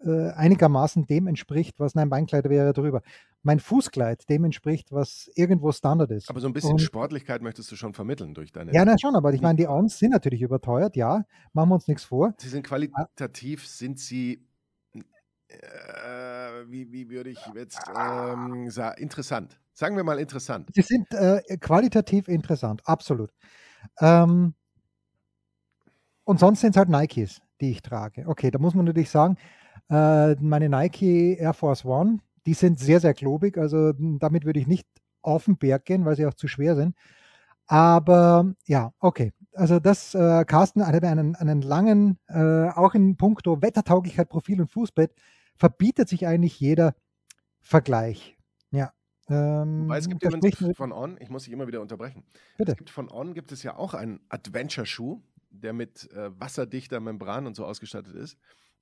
äh, 0.00 0.30
einigermaßen 0.30 1.06
dem 1.06 1.26
entspricht, 1.26 1.80
was 1.80 1.96
nein, 1.96 2.08
Beinkleid 2.08 2.48
wäre 2.48 2.72
drüber. 2.72 3.02
Mein 3.42 3.58
Fußkleid 3.58 4.28
dem 4.28 4.44
entspricht, 4.44 4.92
was 4.92 5.28
irgendwo 5.34 5.72
Standard 5.72 6.12
ist. 6.12 6.30
Aber 6.30 6.40
so 6.40 6.46
ein 6.46 6.52
bisschen 6.52 6.72
Und, 6.72 6.80
Sportlichkeit 6.80 7.42
möchtest 7.42 7.72
du 7.72 7.76
schon 7.76 7.94
vermitteln 7.94 8.34
durch 8.34 8.52
deine. 8.52 8.72
Ja, 8.72 8.84
na 8.84 8.96
schon, 9.00 9.16
aber 9.16 9.32
ich 9.32 9.40
meine, 9.40 9.56
die 9.56 9.66
Ons 9.66 9.98
sind 9.98 10.10
natürlich 10.10 10.42
überteuert, 10.42 10.94
ja, 10.94 11.24
machen 11.52 11.70
wir 11.70 11.74
uns 11.74 11.88
nichts 11.88 12.04
vor. 12.04 12.32
Sie 12.38 12.48
sind 12.48 12.64
qualitativ, 12.64 13.66
sind 13.66 13.98
sie 13.98 14.46
äh, 15.48 15.58
wie, 16.66 16.90
wie 16.92 17.08
würde 17.08 17.30
ich 17.30 17.38
jetzt 17.54 17.80
ähm, 17.96 18.70
sagen, 18.70 19.02
interessant. 19.02 19.58
Sagen 19.72 19.96
wir 19.96 20.04
mal 20.04 20.18
interessant. 20.18 20.68
Sie 20.74 20.82
sind 20.82 21.06
äh, 21.12 21.40
qualitativ 21.58 22.28
interessant, 22.28 22.82
absolut. 22.84 23.30
Ähm, 24.00 24.54
und 26.24 26.40
sonst 26.40 26.60
sind 26.60 26.70
es 26.70 26.76
halt 26.76 26.88
Nikes, 26.88 27.40
die 27.60 27.70
ich 27.70 27.82
trage. 27.82 28.24
Okay, 28.26 28.50
da 28.50 28.58
muss 28.58 28.74
man 28.74 28.84
natürlich 28.84 29.10
sagen, 29.10 29.36
äh, 29.88 30.34
meine 30.36 30.68
Nike 30.68 31.36
Air 31.38 31.54
Force 31.54 31.84
One, 31.84 32.18
die 32.44 32.54
sind 32.54 32.78
sehr, 32.78 33.00
sehr 33.00 33.14
klobig. 33.14 33.56
Also 33.56 33.92
damit 33.92 34.44
würde 34.44 34.60
ich 34.60 34.66
nicht 34.66 34.86
auf 35.22 35.44
den 35.44 35.56
Berg 35.56 35.84
gehen, 35.84 36.04
weil 36.04 36.16
sie 36.16 36.26
auch 36.26 36.34
zu 36.34 36.48
schwer 36.48 36.76
sind. 36.76 36.94
Aber 37.66 38.54
ja, 38.66 38.92
okay. 38.98 39.32
Also 39.52 39.78
das, 39.78 40.14
äh, 40.14 40.44
Carsten 40.44 40.86
hatte 40.86 41.06
einen, 41.06 41.36
einen 41.36 41.62
langen, 41.62 42.18
äh, 42.28 42.68
auch 42.70 42.94
in 42.94 43.16
puncto 43.16 43.60
Wettertauglichkeit, 43.60 44.28
Profil 44.28 44.60
und 44.60 44.70
Fußbett, 44.70 45.12
verbietet 45.58 46.08
sich 46.08 46.26
eigentlich 46.26 46.58
jeder 46.60 46.94
Vergleich. 47.60 48.38
Ja. 48.70 48.92
Ähm, 49.28 49.88
Weil 49.88 50.00
es 50.00 50.08
gibt 50.08 50.22
übrigens 50.22 50.76
von 50.76 50.92
On, 50.92 51.18
ich 51.20 51.28
muss 51.28 51.44
dich 51.44 51.52
immer 51.52 51.66
wieder 51.66 51.82
unterbrechen. 51.82 52.24
Bitte. 52.56 52.72
Es 52.72 52.78
gibt 52.78 52.90
von 52.90 53.10
On 53.10 53.34
gibt 53.34 53.52
es 53.52 53.62
ja 53.62 53.76
auch 53.76 53.92
einen 53.94 54.20
Adventure-Schuh, 54.30 55.20
der 55.50 55.72
mit 55.72 56.10
äh, 56.12 56.30
wasserdichter 56.40 57.00
Membran 57.00 57.46
und 57.46 57.54
so 57.54 57.64
ausgestattet 57.66 58.14
ist. 58.14 58.38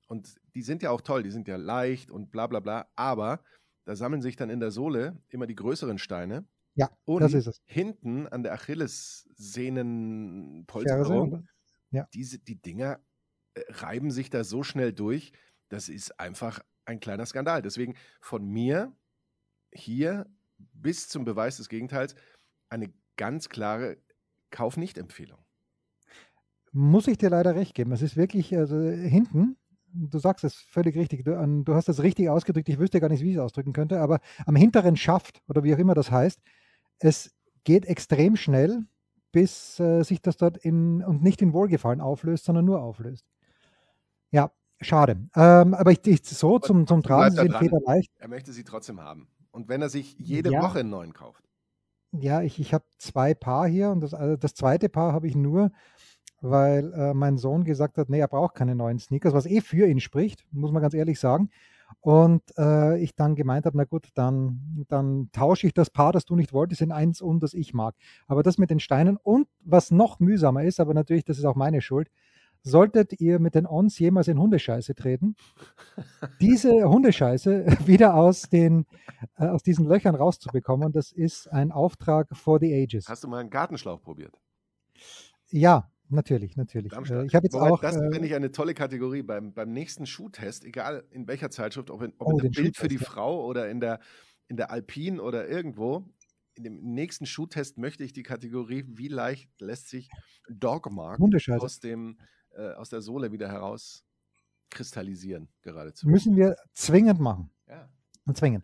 Und 0.07 0.39
die 0.55 0.61
sind 0.61 0.81
ja 0.83 0.91
auch 0.91 1.01
toll, 1.01 1.23
die 1.23 1.31
sind 1.31 1.49
ja 1.49 1.57
leicht 1.57 2.11
und 2.11 2.31
bla 2.31 2.47
bla 2.47 2.61
bla, 2.61 2.87
aber 2.95 3.41
da 3.83 3.95
sammeln 3.95 4.21
sich 4.21 4.37
dann 4.37 4.49
in 4.49 4.61
der 4.61 4.71
Sohle 4.71 5.21
immer 5.29 5.47
die 5.47 5.55
größeren 5.55 5.97
Steine. 5.97 6.45
Ja, 6.75 6.89
Und 7.05 7.21
das 7.21 7.33
ist 7.33 7.47
es. 7.47 7.61
hinten 7.65 8.27
an 8.27 8.43
der 8.43 8.53
Achillessehnenpolsterung, 8.53 11.47
ja. 11.91 12.07
diese, 12.13 12.39
die 12.39 12.61
Dinger 12.61 12.99
äh, 13.55 13.61
reiben 13.69 14.11
sich 14.11 14.29
da 14.29 14.43
so 14.43 14.61
schnell 14.63 14.91
durch, 14.93 15.31
das 15.69 15.89
ist 15.89 16.19
einfach 16.19 16.59
ein 16.85 16.99
kleiner 16.99 17.25
Skandal. 17.25 17.61
Deswegen 17.61 17.95
von 18.21 18.45
mir 18.45 18.95
hier 19.73 20.27
bis 20.57 21.09
zum 21.09 21.25
Beweis 21.25 21.57
des 21.57 21.69
Gegenteils 21.69 22.15
eine 22.69 22.93
ganz 23.17 23.49
klare 23.49 23.97
Kauf-Nicht-Empfehlung. 24.51 25.39
Muss 26.71 27.07
ich 27.07 27.17
dir 27.17 27.29
leider 27.29 27.55
recht 27.55 27.73
geben. 27.75 27.91
Es 27.91 28.01
ist 28.01 28.17
wirklich, 28.17 28.55
also 28.55 28.77
hinten, 28.79 29.57
du 29.93 30.19
sagst 30.19 30.43
es 30.43 30.55
völlig 30.55 30.95
richtig, 30.95 31.23
du, 31.23 31.37
an- 31.37 31.63
du 31.63 31.73
hast 31.73 31.87
das 31.87 32.03
richtig 32.03 32.29
ausgedrückt, 32.29 32.69
ich 32.69 32.79
wüsste 32.79 32.99
gar 32.99 33.09
nicht, 33.09 33.23
wie 33.23 33.31
ich 33.31 33.35
es 33.37 33.41
ausdrücken 33.41 33.73
könnte, 33.73 33.99
aber 33.99 34.19
am 34.45 34.55
hinteren 34.55 34.95
Schaft 34.97 35.41
oder 35.47 35.63
wie 35.63 35.73
auch 35.73 35.79
immer 35.79 35.93
das 35.95 36.11
heißt, 36.11 36.41
es 36.99 37.35
geht 37.63 37.85
extrem 37.85 38.35
schnell, 38.35 38.85
bis 39.31 39.79
äh, 39.79 40.03
sich 40.03 40.21
das 40.21 40.37
dort 40.37 40.57
in 40.57 41.03
und 41.03 41.23
nicht 41.23 41.41
in 41.41 41.53
Wohlgefallen 41.53 42.01
auflöst, 42.01 42.45
sondern 42.45 42.65
nur 42.65 42.81
auflöst. 42.81 43.25
Ja, 44.31 44.51
schade. 44.81 45.17
Ähm, 45.35 45.73
aber 45.73 45.91
ich, 45.91 46.05
ich 46.05 46.23
so 46.23 46.59
zum, 46.59 46.87
zum 46.87 47.03
Tragen, 47.03 47.35
sind 47.35 47.51
dran. 47.51 47.63
federleicht. 47.63 48.11
Er 48.19 48.27
möchte 48.27 48.51
sie 48.51 48.63
trotzdem 48.63 49.01
haben. 49.01 49.27
Und 49.51 49.69
wenn 49.69 49.81
er 49.81 49.89
sich 49.89 50.15
jede 50.19 50.51
Ja. 50.51 50.61
Woche 50.61 50.79
einen 50.79 50.89
neuen 50.89 51.13
kauft. 51.13 51.43
Ja, 52.11 52.41
ich, 52.41 52.59
ich 52.59 52.73
habe 52.73 52.85
zwei 52.97 53.33
Paar 53.33 53.67
hier 53.67 53.89
und 53.89 54.01
das, 54.01 54.13
also 54.13 54.37
das 54.37 54.53
zweite 54.53 54.87
Paar 54.89 55.13
habe 55.13 55.27
ich 55.27 55.35
nur, 55.35 55.71
weil 56.41 56.93
äh, 56.93 57.13
mein 57.13 57.37
Sohn 57.37 57.63
gesagt 57.63 57.97
hat, 57.97 58.09
nee, 58.09 58.19
er 58.19 58.27
braucht 58.27 58.55
keine 58.55 58.75
neuen 58.75 58.99
Sneakers, 58.99 59.33
was 59.33 59.45
eh 59.45 59.61
für 59.61 59.87
ihn 59.87 59.99
spricht, 59.99 60.45
muss 60.51 60.71
man 60.71 60.81
ganz 60.81 60.93
ehrlich 60.93 61.19
sagen. 61.19 61.49
Und 62.01 62.43
äh, 62.57 62.97
ich 62.99 63.15
dann 63.15 63.35
gemeint 63.35 63.65
habe, 63.65 63.77
na 63.77 63.85
gut, 63.85 64.09
dann, 64.13 64.85
dann 64.89 65.29
tausche 65.31 65.67
ich 65.67 65.73
das 65.73 65.89
Paar, 65.89 66.11
das 66.11 66.25
du 66.25 66.35
nicht 66.35 66.53
wolltest, 66.53 66.81
in 66.81 66.91
eins 66.91 67.21
um, 67.21 67.39
das 67.39 67.53
ich 67.53 67.73
mag. 67.73 67.95
Aber 68.27 68.43
das 68.43 68.57
mit 68.57 68.69
den 68.69 68.79
Steinen 68.79 69.17
und 69.17 69.47
was 69.63 69.91
noch 69.91 70.19
mühsamer 70.19 70.63
ist, 70.63 70.79
aber 70.79 70.93
natürlich, 70.93 71.25
das 71.25 71.37
ist 71.37 71.45
auch 71.45 71.55
meine 71.55 71.81
Schuld, 71.81 72.09
solltet 72.67 73.19
ihr 73.19 73.39
mit 73.39 73.55
den 73.55 73.65
Ons 73.65 73.97
jemals 73.99 74.27
in 74.27 74.39
Hundescheiße 74.39 74.95
treten, 74.95 75.35
diese 76.41 76.71
Hundescheiße 76.89 77.65
wieder 77.87 78.15
aus, 78.15 78.43
den, 78.43 78.85
äh, 79.37 79.47
aus 79.47 79.63
diesen 79.63 79.87
Löchern 79.87 80.15
rauszubekommen, 80.15 80.91
das 80.91 81.11
ist 81.11 81.47
ein 81.47 81.71
Auftrag 81.71 82.27
for 82.35 82.59
the 82.59 82.73
ages. 82.73 83.07
Hast 83.07 83.23
du 83.23 83.27
mal 83.27 83.39
einen 83.39 83.49
Gartenschlauch 83.49 84.01
probiert? 84.01 84.37
Ja, 85.49 85.89
natürlich, 86.09 86.57
natürlich. 86.57 86.91
Darmstadt. 86.91 87.23
Äh, 87.23 87.25
ich 87.25 87.35
habe 87.35 87.45
jetzt 87.45 87.53
Wobei, 87.53 87.71
auch. 87.71 87.81
das 87.81 87.95
äh, 87.95 88.11
finde 88.11 88.27
ich 88.27 88.35
eine 88.35 88.51
tolle 88.51 88.73
Kategorie. 88.73 89.23
Beim, 89.23 89.53
beim 89.53 89.71
nächsten 89.71 90.05
Schuhtest, 90.05 90.65
egal 90.65 91.05
in 91.11 91.27
welcher 91.27 91.49
Zeitschrift, 91.49 91.89
ob 91.89 92.01
in, 92.01 92.13
ob 92.17 92.27
Oh, 92.27 92.31
in 92.31 92.37
der 92.37 92.49
Bild 92.49 92.77
für 92.77 92.87
die 92.87 92.95
ja. 92.95 93.01
Frau 93.01 93.45
oder 93.45 93.69
in 93.69 93.79
der, 93.79 93.99
in 94.47 94.57
der 94.57 94.71
Alpin 94.71 95.19
oder 95.19 95.47
irgendwo, 95.47 96.05
in 96.57 96.63
dem 96.63 96.93
nächsten 96.93 97.25
Schuhtest 97.25 97.77
möchte 97.77 98.03
ich 98.03 98.13
die 98.13 98.23
Kategorie, 98.23 98.83
wie 98.87 99.07
leicht 99.07 99.49
lässt 99.61 99.89
sich 99.89 100.09
Dogmark 100.49 101.19
aus, 101.59 101.79
dem, 101.79 102.17
äh, 102.57 102.73
aus 102.73 102.89
der 102.89 103.01
Sohle 103.01 103.31
wieder 103.31 103.49
herauskristallisieren, 103.49 105.47
geradezu. 105.61 106.07
müssen 106.09 106.35
wir 106.35 106.55
zwingend 106.73 107.19
machen. 107.19 107.51
Ja. 107.67 107.87
zwingen. 108.33 108.63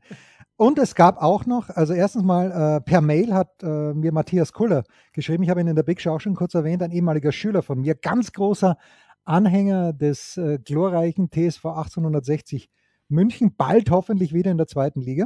Und 0.55 0.77
es 0.77 0.95
gab 0.95 1.21
auch 1.21 1.45
noch, 1.45 1.69
also 1.69 1.93
erstens 1.93 2.23
mal 2.23 2.51
äh, 2.51 2.81
per 2.81 3.01
Mail 3.01 3.33
hat 3.33 3.63
äh, 3.63 3.93
mir 3.93 4.11
Matthias 4.11 4.53
Kuller 4.53 4.83
geschrieben, 5.13 5.43
ich 5.43 5.49
habe 5.49 5.61
ihn 5.61 5.67
in 5.67 5.75
der 5.75 5.83
Big 5.83 6.01
Show 6.01 6.11
auch 6.11 6.21
schon 6.21 6.35
kurz 6.35 6.53
erwähnt, 6.53 6.83
ein 6.83 6.91
ehemaliger 6.91 7.31
Schüler 7.31 7.63
von 7.63 7.81
mir, 7.81 7.95
ganz 7.95 8.33
großer 8.33 8.77
Anhänger 9.23 9.93
des 9.93 10.37
äh, 10.37 10.59
glorreichen 10.59 11.29
TSV 11.29 11.65
1860 11.65 12.69
München, 13.09 13.55
bald 13.55 13.89
hoffentlich 13.89 14.33
wieder 14.33 14.51
in 14.51 14.57
der 14.57 14.67
zweiten 14.67 15.01
Liga. 15.01 15.25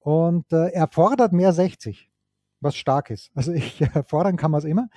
Und 0.00 0.52
äh, 0.52 0.70
er 0.70 0.88
fordert 0.88 1.32
mehr 1.32 1.52
60, 1.52 2.10
was 2.60 2.76
stark 2.76 3.10
ist. 3.10 3.30
Also 3.34 3.52
ich 3.52 3.80
äh, 3.80 4.02
fordern 4.06 4.36
kann 4.36 4.50
man 4.50 4.58
es 4.58 4.64
immer. 4.64 4.88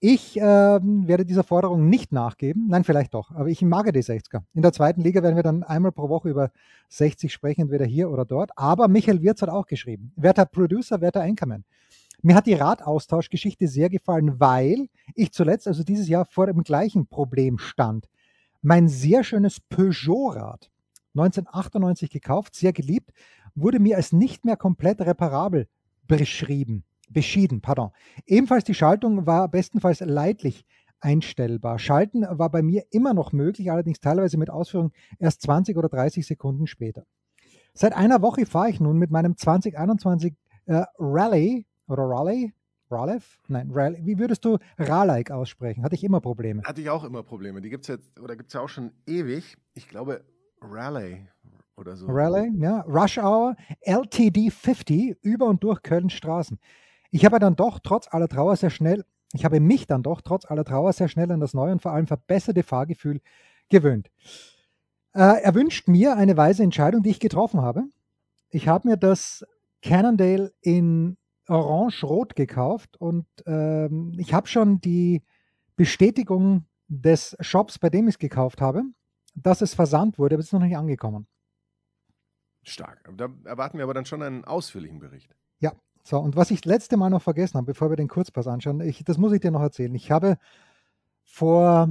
Ich 0.00 0.36
ähm, 0.36 1.06
werde 1.08 1.24
dieser 1.24 1.44
Forderung 1.44 1.88
nicht 1.88 2.12
nachgeben. 2.12 2.66
Nein, 2.68 2.84
vielleicht 2.84 3.14
doch, 3.14 3.30
aber 3.30 3.48
ich 3.48 3.62
mag 3.62 3.90
die 3.92 4.02
60er. 4.02 4.42
In 4.54 4.62
der 4.62 4.72
zweiten 4.72 5.00
Liga 5.00 5.22
werden 5.22 5.36
wir 5.36 5.42
dann 5.42 5.62
einmal 5.62 5.92
pro 5.92 6.08
Woche 6.08 6.28
über 6.28 6.50
60 6.88 7.32
sprechen, 7.32 7.62
entweder 7.62 7.86
hier 7.86 8.10
oder 8.10 8.24
dort. 8.24 8.50
Aber 8.56 8.88
Michael 8.88 9.22
Wirz 9.22 9.40
hat 9.42 9.48
auch 9.48 9.66
geschrieben. 9.66 10.12
Werter 10.16 10.44
Producer, 10.46 11.00
werter 11.00 11.22
Anchorman. 11.22 11.64
Mir 12.20 12.34
hat 12.34 12.46
die 12.46 12.54
Radaustauschgeschichte 12.54 13.68
sehr 13.68 13.88
gefallen, 13.88 14.40
weil 14.40 14.88
ich 15.14 15.32
zuletzt, 15.32 15.68
also 15.68 15.84
dieses 15.84 16.08
Jahr, 16.08 16.24
vor 16.24 16.46
dem 16.46 16.64
gleichen 16.64 17.06
Problem 17.06 17.58
stand. 17.58 18.08
Mein 18.60 18.88
sehr 18.88 19.22
schönes 19.22 19.60
Peugeot-Rad, 19.60 20.68
1998 21.14 22.10
gekauft, 22.10 22.56
sehr 22.56 22.72
geliebt, 22.72 23.12
wurde 23.54 23.78
mir 23.78 23.96
als 23.96 24.12
nicht 24.12 24.44
mehr 24.44 24.56
komplett 24.56 25.00
reparabel 25.00 25.68
beschrieben, 26.08 26.82
beschieden, 27.10 27.60
pardon. 27.60 27.90
Ebenfalls 28.26 28.64
die 28.64 28.74
Schaltung 28.74 29.26
war 29.26 29.48
bestenfalls 29.48 30.00
leidlich 30.00 30.64
einstellbar. 31.00 31.78
Schalten 31.78 32.26
war 32.28 32.50
bei 32.50 32.62
mir 32.62 32.84
immer 32.90 33.14
noch 33.14 33.32
möglich, 33.32 33.70
allerdings 33.70 34.00
teilweise 34.00 34.36
mit 34.36 34.50
Ausführung 34.50 34.92
erst 35.18 35.42
20 35.42 35.76
oder 35.76 35.88
30 35.88 36.26
Sekunden 36.26 36.66
später. 36.66 37.04
Seit 37.72 37.94
einer 37.94 38.22
Woche 38.22 38.46
fahre 38.46 38.70
ich 38.70 38.80
nun 38.80 38.98
mit 38.98 39.10
meinem 39.10 39.36
2021 39.36 40.34
äh, 40.66 40.84
Rally 40.98 41.66
oder 41.86 42.02
Raleigh, 42.02 42.52
Raleigh? 42.90 43.22
Nein, 43.48 43.70
Raleigh. 43.72 44.04
Wie 44.04 44.18
würdest 44.18 44.44
du 44.44 44.58
Raleigh 44.78 45.30
aussprechen? 45.32 45.84
Hatte 45.84 45.94
ich 45.94 46.04
immer 46.04 46.20
Probleme. 46.20 46.62
Hatte 46.64 46.80
ich 46.80 46.90
auch 46.90 47.04
immer 47.04 47.22
Probleme. 47.22 47.60
Die 47.60 47.70
gibt 47.70 47.84
es 47.84 47.88
jetzt, 47.88 48.20
oder 48.20 48.36
gibt 48.36 48.48
es 48.48 48.54
ja 48.54 48.60
auch 48.60 48.68
schon 48.68 48.92
ewig. 49.06 49.56
Ich 49.74 49.88
glaube, 49.88 50.24
Raleigh 50.60 51.28
oder 51.76 51.96
so. 51.96 52.06
Raleigh, 52.08 52.50
ja. 52.56 52.80
Rush 52.80 53.18
Hour, 53.18 53.56
LTD 53.80 54.50
50 54.50 55.16
über 55.22 55.46
und 55.46 55.62
durch 55.62 55.82
Köln 55.82 56.10
Straßen. 56.10 56.58
Ich 57.10 57.24
habe 57.24 57.38
dann 57.38 57.56
doch 57.56 57.78
trotz 57.78 58.08
aller 58.12 58.28
Trauer 58.28 58.56
sehr 58.56 58.70
schnell, 58.70 59.04
ich 59.32 59.44
habe 59.44 59.60
mich 59.60 59.86
dann 59.86 60.02
doch 60.02 60.20
trotz 60.20 60.44
aller 60.46 60.64
Trauer 60.64 60.92
sehr 60.92 61.08
schnell 61.08 61.30
an 61.30 61.40
das 61.40 61.54
neue 61.54 61.72
und 61.72 61.82
vor 61.82 61.92
allem 61.92 62.06
verbesserte 62.06 62.62
Fahrgefühl 62.62 63.20
gewöhnt. 63.68 64.10
Äh, 65.14 65.42
er 65.42 65.54
wünscht 65.54 65.88
mir 65.88 66.16
eine 66.16 66.36
weise 66.36 66.62
Entscheidung, 66.62 67.02
die 67.02 67.10
ich 67.10 67.20
getroffen 67.20 67.60
habe. 67.60 67.84
Ich 68.50 68.68
habe 68.68 68.88
mir 68.88 68.96
das 68.96 69.44
Cannondale 69.82 70.52
in 70.60 71.16
Orange-Rot 71.48 72.36
gekauft 72.36 72.96
und 72.98 73.26
ähm, 73.46 74.14
ich 74.18 74.34
habe 74.34 74.48
schon 74.48 74.80
die 74.80 75.22
Bestätigung 75.76 76.66
des 76.88 77.36
Shops, 77.40 77.78
bei 77.78 77.90
dem 77.90 78.08
ich 78.08 78.14
es 78.14 78.18
gekauft 78.18 78.60
habe, 78.60 78.82
dass 79.34 79.60
es 79.60 79.74
versandt 79.74 80.18
wurde, 80.18 80.34
aber 80.34 80.40
es 80.40 80.46
ist 80.46 80.52
noch 80.52 80.60
nicht 80.60 80.76
angekommen. 80.76 81.26
Stark. 82.62 83.10
Da 83.16 83.28
erwarten 83.44 83.78
wir 83.78 83.84
aber 83.84 83.94
dann 83.94 84.04
schon 84.04 84.22
einen 84.22 84.44
ausführlichen 84.44 84.98
Bericht. 84.98 85.34
So, 86.08 86.18
und 86.18 86.36
was 86.36 86.50
ich 86.50 86.62
das 86.62 86.70
letzte 86.70 86.96
Mal 86.96 87.10
noch 87.10 87.20
vergessen 87.20 87.58
habe, 87.58 87.66
bevor 87.66 87.90
wir 87.90 87.96
den 87.98 88.08
Kurzpass 88.08 88.46
anschauen, 88.46 88.80
ich, 88.80 89.04
das 89.04 89.18
muss 89.18 89.30
ich 89.34 89.42
dir 89.42 89.50
noch 89.50 89.60
erzählen. 89.60 89.94
Ich 89.94 90.10
habe 90.10 90.38
vor, 91.22 91.90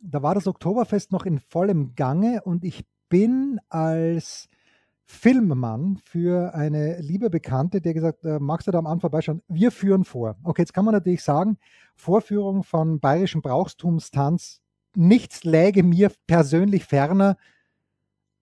da 0.00 0.22
war 0.22 0.36
das 0.36 0.46
Oktoberfest 0.46 1.10
noch 1.10 1.26
in 1.26 1.40
vollem 1.40 1.96
Gange 1.96 2.42
und 2.44 2.62
ich 2.62 2.84
bin 3.08 3.60
als 3.68 4.48
Filmmann 5.04 5.98
für 6.04 6.54
eine 6.54 7.00
liebe 7.00 7.28
Bekannte, 7.28 7.80
der 7.80 7.92
gesagt, 7.92 8.24
äh, 8.24 8.38
magst 8.38 8.68
du 8.68 8.70
da 8.70 8.78
am 8.78 8.86
Anfang 8.86 9.00
vorbeischauen? 9.10 9.42
Wir 9.48 9.72
führen 9.72 10.04
vor. 10.04 10.36
Okay, 10.44 10.62
jetzt 10.62 10.72
kann 10.72 10.84
man 10.84 10.94
natürlich 10.94 11.24
sagen, 11.24 11.58
Vorführung 11.96 12.62
von 12.62 13.00
bayerischem 13.00 13.42
Brauchstumstanz, 13.42 14.60
nichts 14.94 15.42
läge 15.42 15.82
mir 15.82 16.12
persönlich 16.28 16.84
ferner 16.84 17.36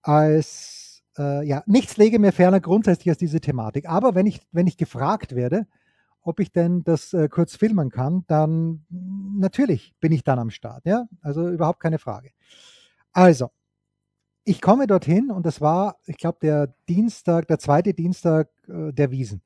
als, 0.03 0.88
äh, 1.19 1.43
ja, 1.43 1.63
nichts 1.65 1.97
läge 1.97 2.17
mir 2.17 2.31
ferner 2.31 2.61
grundsätzlich 2.61 3.09
als 3.09 3.17
diese 3.17 3.41
Thematik. 3.41 3.87
Aber 3.87 4.15
wenn 4.15 4.25
ich, 4.25 4.41
wenn 4.51 4.67
ich 4.67 4.77
gefragt 4.77 5.35
werde, 5.35 5.67
ob 6.21 6.39
ich 6.39 6.51
denn 6.51 6.83
das 6.83 7.13
äh, 7.13 7.27
kurz 7.29 7.55
filmen 7.55 7.89
kann, 7.89 8.23
dann 8.27 8.85
natürlich 8.89 9.93
bin 9.99 10.11
ich 10.11 10.23
dann 10.23 10.39
am 10.39 10.49
Start, 10.49 10.85
ja, 10.85 11.07
also 11.21 11.49
überhaupt 11.49 11.79
keine 11.79 11.99
Frage. 11.99 12.31
Also, 13.11 13.51
ich 14.43 14.61
komme 14.61 14.87
dorthin 14.87 15.31
und 15.31 15.45
das 15.45 15.61
war, 15.61 15.97
ich 16.05 16.17
glaube, 16.17 16.39
der 16.41 16.73
Dienstag, 16.87 17.47
der 17.47 17.59
zweite 17.59 17.93
Dienstag 17.93 18.49
äh, 18.67 18.91
der 18.91 19.11
Wiesen. 19.11 19.41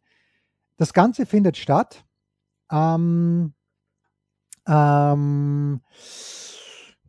Das 0.78 0.94
Ganze 0.94 1.26
findet 1.26 1.58
statt 1.58 2.06
am, 2.68 3.54
ähm, 4.68 5.82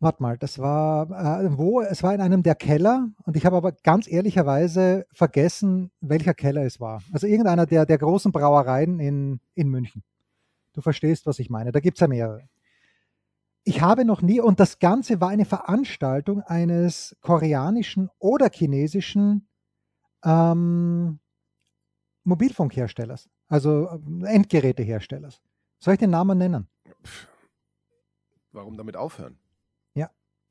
warte 0.04 0.22
mal, 0.22 0.38
das 0.38 0.60
war, 0.60 1.10
äh, 1.42 1.58
wo, 1.58 1.80
es 1.80 2.02
war 2.02 2.14
in 2.14 2.20
einem 2.20 2.44
der 2.44 2.54
Keller 2.54 3.08
und 3.24 3.36
ich 3.36 3.44
habe 3.44 3.56
aber 3.56 3.72
ganz 3.72 4.06
ehrlicherweise 4.06 5.06
vergessen, 5.12 5.90
welcher 6.00 6.34
Keller 6.34 6.64
es 6.64 6.78
war. 6.78 7.02
Also 7.12 7.26
irgendeiner 7.26 7.66
der, 7.66 7.86
der 7.86 7.98
großen 7.98 8.30
Brauereien 8.30 9.00
in, 9.00 9.40
in 9.54 9.68
München. 9.68 10.04
Du 10.74 10.80
verstehst, 10.80 11.26
was 11.26 11.38
ich 11.38 11.50
meine. 11.50 11.72
Da 11.72 11.80
gibt 11.80 11.96
es 11.96 12.00
ja 12.00 12.08
mehrere. 12.08 12.48
Ich 13.64 13.80
habe 13.80 14.04
noch 14.04 14.20
nie, 14.20 14.40
und 14.40 14.60
das 14.60 14.78
Ganze 14.78 15.20
war 15.20 15.30
eine 15.30 15.46
Veranstaltung 15.46 16.42
eines 16.42 17.16
koreanischen 17.22 18.10
oder 18.18 18.50
chinesischen 18.52 19.48
ähm, 20.22 21.18
Mobilfunkherstellers, 22.24 23.28
also 23.48 23.88
äh, 23.88 24.26
Endgeräteherstellers. 24.26 25.40
Soll 25.78 25.94
ich 25.94 26.00
den 26.00 26.10
Namen 26.10 26.38
nennen? 26.38 26.68
Warum 28.52 28.76
damit 28.76 28.96
aufhören? 28.96 29.38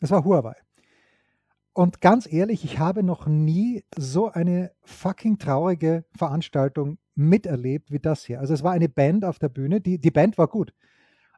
Das 0.03 0.11
war 0.11 0.25
Huawei. 0.25 0.57
Und 1.71 2.01
ganz 2.01 2.29
ehrlich, 2.29 2.65
ich 2.65 2.77
habe 2.77 3.03
noch 3.03 3.25
nie 3.25 3.85
so 3.95 4.29
eine 4.29 4.71
fucking 4.81 5.37
traurige 5.37 6.03
Veranstaltung 6.17 6.97
miterlebt 7.15 7.89
wie 7.89 7.99
das 7.99 8.25
hier. 8.25 8.41
Also 8.41 8.53
es 8.53 8.63
war 8.63 8.73
eine 8.73 8.89
Band 8.89 9.23
auf 9.23 9.39
der 9.39 9.47
Bühne, 9.47 9.79
die, 9.79 9.99
die 9.99 10.11
Band 10.11 10.37
war 10.37 10.49
gut. 10.49 10.73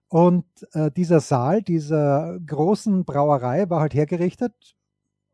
Und 0.08 0.46
äh, 0.72 0.90
dieser 0.90 1.20
Saal 1.20 1.62
dieser 1.62 2.40
großen 2.44 3.06
Brauerei 3.06 3.70
war 3.70 3.82
halt 3.82 3.94
hergerichtet, 3.94 4.76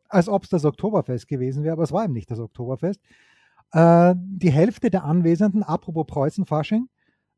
als 0.09 0.27
ob 0.27 0.43
es 0.43 0.49
das 0.49 0.65
Oktoberfest 0.65 1.29
gewesen 1.29 1.63
wäre, 1.63 1.71
aber 1.71 1.83
es 1.83 1.93
war 1.93 2.03
eben 2.03 2.11
nicht 2.11 2.29
das 2.29 2.39
Oktoberfest. 2.39 2.99
Äh, 3.71 4.13
die 4.17 4.51
Hälfte 4.51 4.89
der 4.89 5.05
Anwesenden, 5.05 5.63
apropos 5.63 6.05
Preußenfasching, 6.05 6.89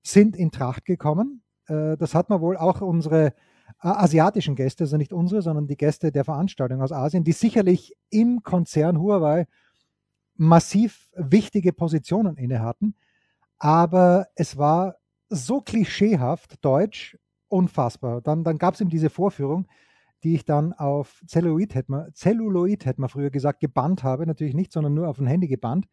sind 0.01 0.35
in 0.35 0.50
Tracht 0.50 0.85
gekommen. 0.85 1.43
Äh, 1.67 1.97
das 1.97 2.15
hat 2.15 2.31
man 2.31 2.41
wohl 2.41 2.57
auch 2.57 2.81
unsere 2.81 3.35
asiatischen 3.80 4.56
Gäste, 4.56 4.84
also 4.84 4.98
nicht 4.98 5.13
unsere, 5.13 5.42
sondern 5.42 5.68
die 5.68 5.77
Gäste 5.77 6.12
der 6.12 6.24
Veranstaltung 6.24 6.82
aus 6.82 6.92
Asien, 6.92 7.24
die 7.24 7.32
sicherlich 7.32 7.96
im 8.10 8.44
Konzern 8.44 9.00
Huawei 9.00 9.48
massiv 10.36 11.10
wichtige 11.15 11.74
Positionen 11.74 12.38
inne 12.38 12.62
hatten. 12.62 12.96
Aber 13.60 14.27
es 14.36 14.58
war 14.58 14.96
so 15.30 15.62
klischeehaft 15.62 16.63
deutsch, 16.63 17.18
unfassbar. 17.48 18.22
Dann, 18.22 18.44
dann 18.44 18.58
gab 18.58 18.74
es 18.74 18.82
eben 18.82 18.89
diese 18.89 19.10
Vorführung, 19.10 19.68
die 20.24 20.36
ich 20.36 20.46
dann 20.46 20.74
auf 20.74 21.22
Celluloid, 21.27 21.75
hätte 21.75 21.92
man, 21.92 22.13
Celluloid, 22.13 22.86
hätte 22.86 23.01
man 23.01 23.10
früher 23.10 23.30
gesagt, 23.30 23.60
gebannt 23.60 24.03
habe. 24.03 24.25
Natürlich 24.25 24.53
nicht, 24.53 24.72
sondern 24.72 24.94
nur 24.94 25.08
auf 25.08 25.20
ein 25.20 25.27
Handy 25.27 25.48
gebannt. 25.48 25.88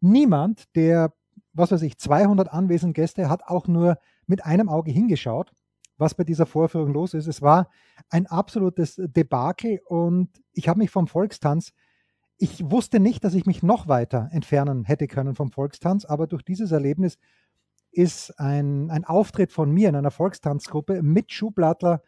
Niemand 0.00 0.74
der, 0.76 1.12
was 1.52 1.72
weiß 1.72 1.82
ich, 1.82 1.98
200 1.98 2.52
anwesenden 2.52 2.94
Gäste 2.94 3.28
hat 3.28 3.42
auch 3.44 3.66
nur 3.66 3.98
mit 4.26 4.44
einem 4.44 4.68
Auge 4.68 4.90
hingeschaut 4.90 5.52
was 6.00 6.14
bei 6.14 6.24
dieser 6.24 6.46
Vorführung 6.46 6.92
los 6.92 7.14
ist. 7.14 7.26
Es 7.26 7.42
war 7.42 7.68
ein 8.08 8.26
absolutes 8.26 8.96
Debakel 8.96 9.80
und 9.86 10.30
ich 10.52 10.68
habe 10.68 10.78
mich 10.78 10.90
vom 10.90 11.06
Volkstanz, 11.06 11.72
ich 12.38 12.70
wusste 12.70 13.00
nicht, 13.00 13.22
dass 13.22 13.34
ich 13.34 13.44
mich 13.44 13.62
noch 13.62 13.86
weiter 13.86 14.30
entfernen 14.32 14.84
hätte 14.84 15.06
können 15.06 15.34
vom 15.34 15.52
Volkstanz, 15.52 16.06
aber 16.06 16.26
durch 16.26 16.42
dieses 16.42 16.72
Erlebnis 16.72 17.18
ist 17.92 18.38
ein, 18.38 18.90
ein 18.90 19.04
Auftritt 19.04 19.52
von 19.52 19.70
mir 19.70 19.90
in 19.90 19.96
einer 19.96 20.10
Volkstanzgruppe 20.10 21.02
mit 21.02 21.32
Schublattler, 21.32 22.02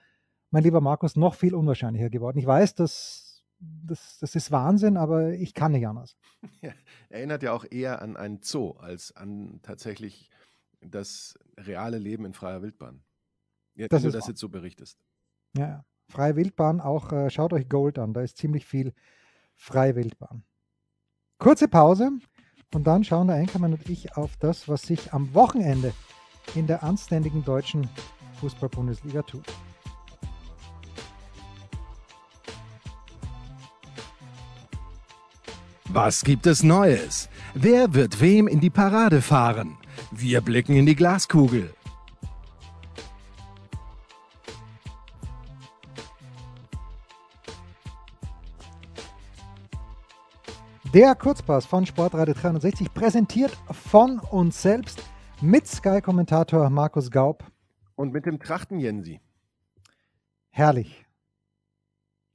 mein 0.50 0.62
lieber 0.62 0.80
Markus, 0.80 1.16
noch 1.16 1.34
viel 1.34 1.54
unwahrscheinlicher 1.54 2.08
geworden. 2.08 2.38
Ich 2.38 2.46
weiß, 2.46 2.75
dass 2.75 3.32
das, 3.58 4.18
das 4.20 4.34
ist 4.34 4.50
Wahnsinn, 4.50 4.96
aber 4.96 5.34
ich 5.34 5.54
kann 5.54 5.72
nicht 5.72 5.87
anders. 5.87 6.16
Ja, 6.61 6.72
erinnert 7.08 7.42
ja 7.42 7.52
auch 7.52 7.64
eher 7.70 8.02
an 8.02 8.16
einen 8.16 8.40
Zoo 8.42 8.72
als 8.72 9.14
an 9.14 9.61
tatsächlich 9.62 10.30
das 10.80 11.38
reale 11.56 11.99
Leben 11.99 12.25
in 12.25 12.34
freier 12.34 12.62
Wildbahn. 12.62 13.02
Ja, 13.75 13.88
das 13.88 14.02
wenn 14.02 14.11
du 14.11 14.19
das 14.19 14.26
jetzt 14.26 14.41
so 14.41 14.49
berichtest. 14.49 14.99
Ja, 15.57 15.85
freie 16.09 16.37
Wildbahn 16.37 16.81
auch, 16.81 17.12
äh, 17.12 17.31
schaut 17.31 17.52
euch 17.52 17.69
Gold 17.69 17.99
an, 17.99 18.12
da 18.12 18.23
ist 18.23 18.37
ziemlich 18.37 18.67
viel 18.67 18.93
freie 19.55 19.97
Wildbahn. 19.97 20.45
Kurze 21.38 21.69
Pause 21.69 22.11
und 22.75 22.87
dann 22.87 23.05
schauen 23.05 23.26
der 23.26 23.37
Enkermann 23.37 23.73
und 23.73 23.88
ich 23.88 24.17
auf 24.17 24.37
das, 24.37 24.69
was 24.69 24.83
sich 24.83 25.12
am 25.12 25.35
Wochenende 25.35 25.93
in 26.55 26.67
der 26.67 26.83
anständigen 26.83 27.45
deutschen 27.45 27.88
Fußball-Bundesliga 28.41 29.23
tut. 29.23 29.45
Was 35.88 36.25
gibt 36.25 36.47
es 36.47 36.62
Neues? 36.62 37.29
Wer 37.55 37.93
wird 37.93 38.21
wem 38.21 38.49
in 38.49 38.61
die 38.61 38.71
Parade 38.71 39.21
fahren? 39.21 39.76
Wir 40.11 40.41
blicken 40.41 40.75
in 40.75 40.87
die 40.87 40.97
Glaskugel. 40.97 41.75
Der 50.95 51.15
Kurzpass 51.15 51.65
von 51.65 51.87
Sportradio 51.87 52.35
360 52.35 52.93
präsentiert 52.93 53.57
von 53.71 54.19
uns 54.19 54.61
selbst 54.61 55.02
mit 55.41 55.67
Sky-Kommentator 55.67 56.69
Markus 56.69 57.11
Gaub. 57.11 57.45
Und 57.95 58.13
mit 58.13 58.26
dem 58.26 58.39
Trachten 58.39 58.78
Jensi. 58.78 59.19
Herrlich. 60.50 61.07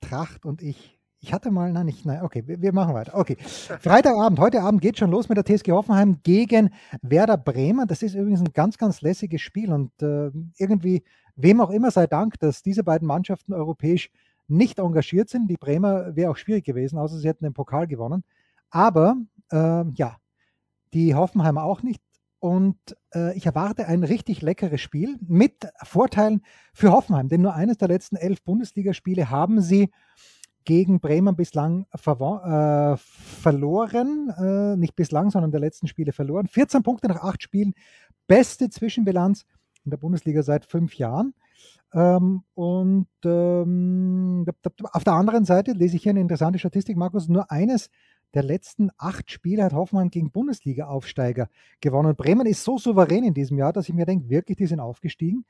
Tracht 0.02 0.43
und 0.43 0.63
ich. 0.63 1.00
Ich 1.20 1.34
hatte 1.34 1.52
mal, 1.52 1.72
nein, 1.72 1.86
nicht, 1.86 2.04
nein, 2.04 2.24
okay, 2.24 2.48
wir, 2.48 2.60
wir 2.60 2.74
machen 2.74 2.96
weiter. 2.96 3.13
Okay. 3.13 3.38
Freitagabend, 3.39 4.39
heute 4.39 4.63
Abend 4.63 4.82
geht 4.82 4.98
schon 4.98 5.12
los 5.12 5.30
mit 5.30 5.38
der 5.38 5.46
TSG 5.46 5.72
Hoffenheim 5.72 6.22
gegen 6.24 6.72
Werder 7.04 7.38
Bremer. 7.38 7.86
Das 7.86 8.02
ist 8.02 8.15
übrigens 8.15 8.41
ein 8.41 8.54
ganz, 8.54 8.80
ganz 8.80 9.02
lässiges 9.02 9.41
Spiel 9.41 9.72
und 9.72 9.91
äh, 10.02 10.32
irgendwie, 10.58 11.04
wem 11.36 11.62
auch 11.62 11.70
immer 11.70 11.91
sei 11.91 12.08
Dank, 12.08 12.39
dass 12.39 12.63
diese 12.63 12.84
beiden 12.84 13.08
Mannschaften 13.08 13.54
europäisch 13.54 14.10
nicht 14.48 14.80
engagiert 14.80 15.30
sind. 15.30 15.48
Die 15.48 15.58
Bremer 15.58 16.15
wäre 16.15 16.32
auch 16.32 16.38
schwierig 16.38 16.65
gewesen, 16.65 16.98
außer 16.98 17.20
sie 17.20 17.28
hätten 17.28 17.43
den 17.43 17.54
Pokal 17.54 17.86
gewonnen. 17.86 18.24
Aber 18.69 19.15
äh, 19.51 19.84
ja, 19.93 20.17
die 20.93 21.15
Hoffenheimer 21.15 21.63
auch 21.63 21.84
nicht. 21.84 22.01
Und 22.39 22.77
äh, 23.15 23.36
ich 23.36 23.45
erwarte 23.45 23.88
ein 23.88 24.03
richtig 24.03 24.41
leckeres 24.41 24.80
Spiel 24.80 25.17
mit 25.27 25.67
Vorteilen 25.84 26.41
für 26.73 26.91
Hoffenheim, 26.91 27.30
denn 27.30 27.41
nur 27.41 27.56
eines 27.56 27.77
der 27.77 27.88
letzten 27.88 28.15
elf 28.15 28.43
Bundesligaspiele 28.43 29.32
haben 29.32 29.60
sie 29.60 29.89
gegen 30.67 30.99
Bremen 30.99 31.36
bislang 31.36 31.86
äh, 31.93 32.97
verloren. 32.97 34.30
Äh, 34.38 34.75
nicht 34.75 34.95
bislang, 34.95 35.32
sondern 35.32 35.51
der 35.51 35.62
letzten 35.62 35.88
Spiele 35.88 36.12
verloren. 36.12 36.47
14 36.47 36.84
Punkte 36.84 37.08
nach 37.08 37.23
acht 37.23 37.41
Spielen. 37.41 37.73
Beste 38.27 38.69
Zwischenbilanz 38.69 39.45
in 39.86 39.91
der 39.91 39.97
Bundesliga 39.97 40.43
seit 40.43 40.65
fünf 40.65 40.95
Jahren. 40.95 41.34
Ähm, 41.93 42.43
und 42.53 43.08
ähm, 43.23 44.45
auf 44.91 45.03
der 45.06 45.13
anderen 45.13 45.45
Seite 45.45 45.71
lese 45.71 45.95
ich 45.95 46.03
hier 46.03 46.10
eine 46.10 46.19
interessante 46.19 46.60
Statistik, 46.60 46.97
Markus. 46.97 47.30
Nur 47.30 47.49
eines 47.49 47.89
der 48.33 48.43
letzten 48.43 48.89
acht 48.97 49.31
Spiele 49.31 49.63
hat 49.63 49.73
Hoffmann 49.73 50.09
gegen 50.09 50.31
Bundesliga-Aufsteiger 50.31 51.49
gewonnen. 51.81 52.15
Bremen 52.15 52.45
ist 52.45 52.63
so 52.63 52.77
souverän 52.77 53.23
in 53.23 53.33
diesem 53.33 53.57
Jahr, 53.57 53.73
dass 53.73 53.87
ich 53.89 53.95
mir 53.95 54.05
denke, 54.05 54.29
wirklich, 54.29 54.57
die 54.57 54.67
sind 54.67 54.79
aufgestiegen. 54.79 55.45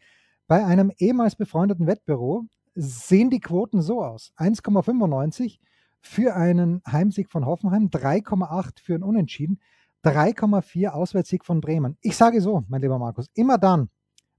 Bei 0.48 0.64
einem 0.64 0.92
ehemals 0.98 1.36
befreundeten 1.36 1.88
Wettbüro 1.88 2.46
sehen 2.76 3.30
die 3.30 3.40
Quoten 3.40 3.82
so 3.82 4.04
aus. 4.04 4.32
1,95 4.38 5.60
für 6.00 6.36
einen 6.36 6.82
Heimsieg 6.90 7.30
von 7.30 7.46
Hoffenheim, 7.46 7.88
3,8 7.88 8.82
für 8.82 8.94
einen 8.94 9.04
Unentschieden, 9.04 9.60
3,4 10.06 10.90
Auswärtssieg 10.90 11.44
von 11.44 11.60
Bremen. 11.60 11.98
Ich 12.02 12.16
sage 12.16 12.40
so, 12.40 12.64
mein 12.70 12.82
lieber 12.82 13.00
Markus, 13.00 13.28
immer 13.34 13.58
dann, 13.58 13.90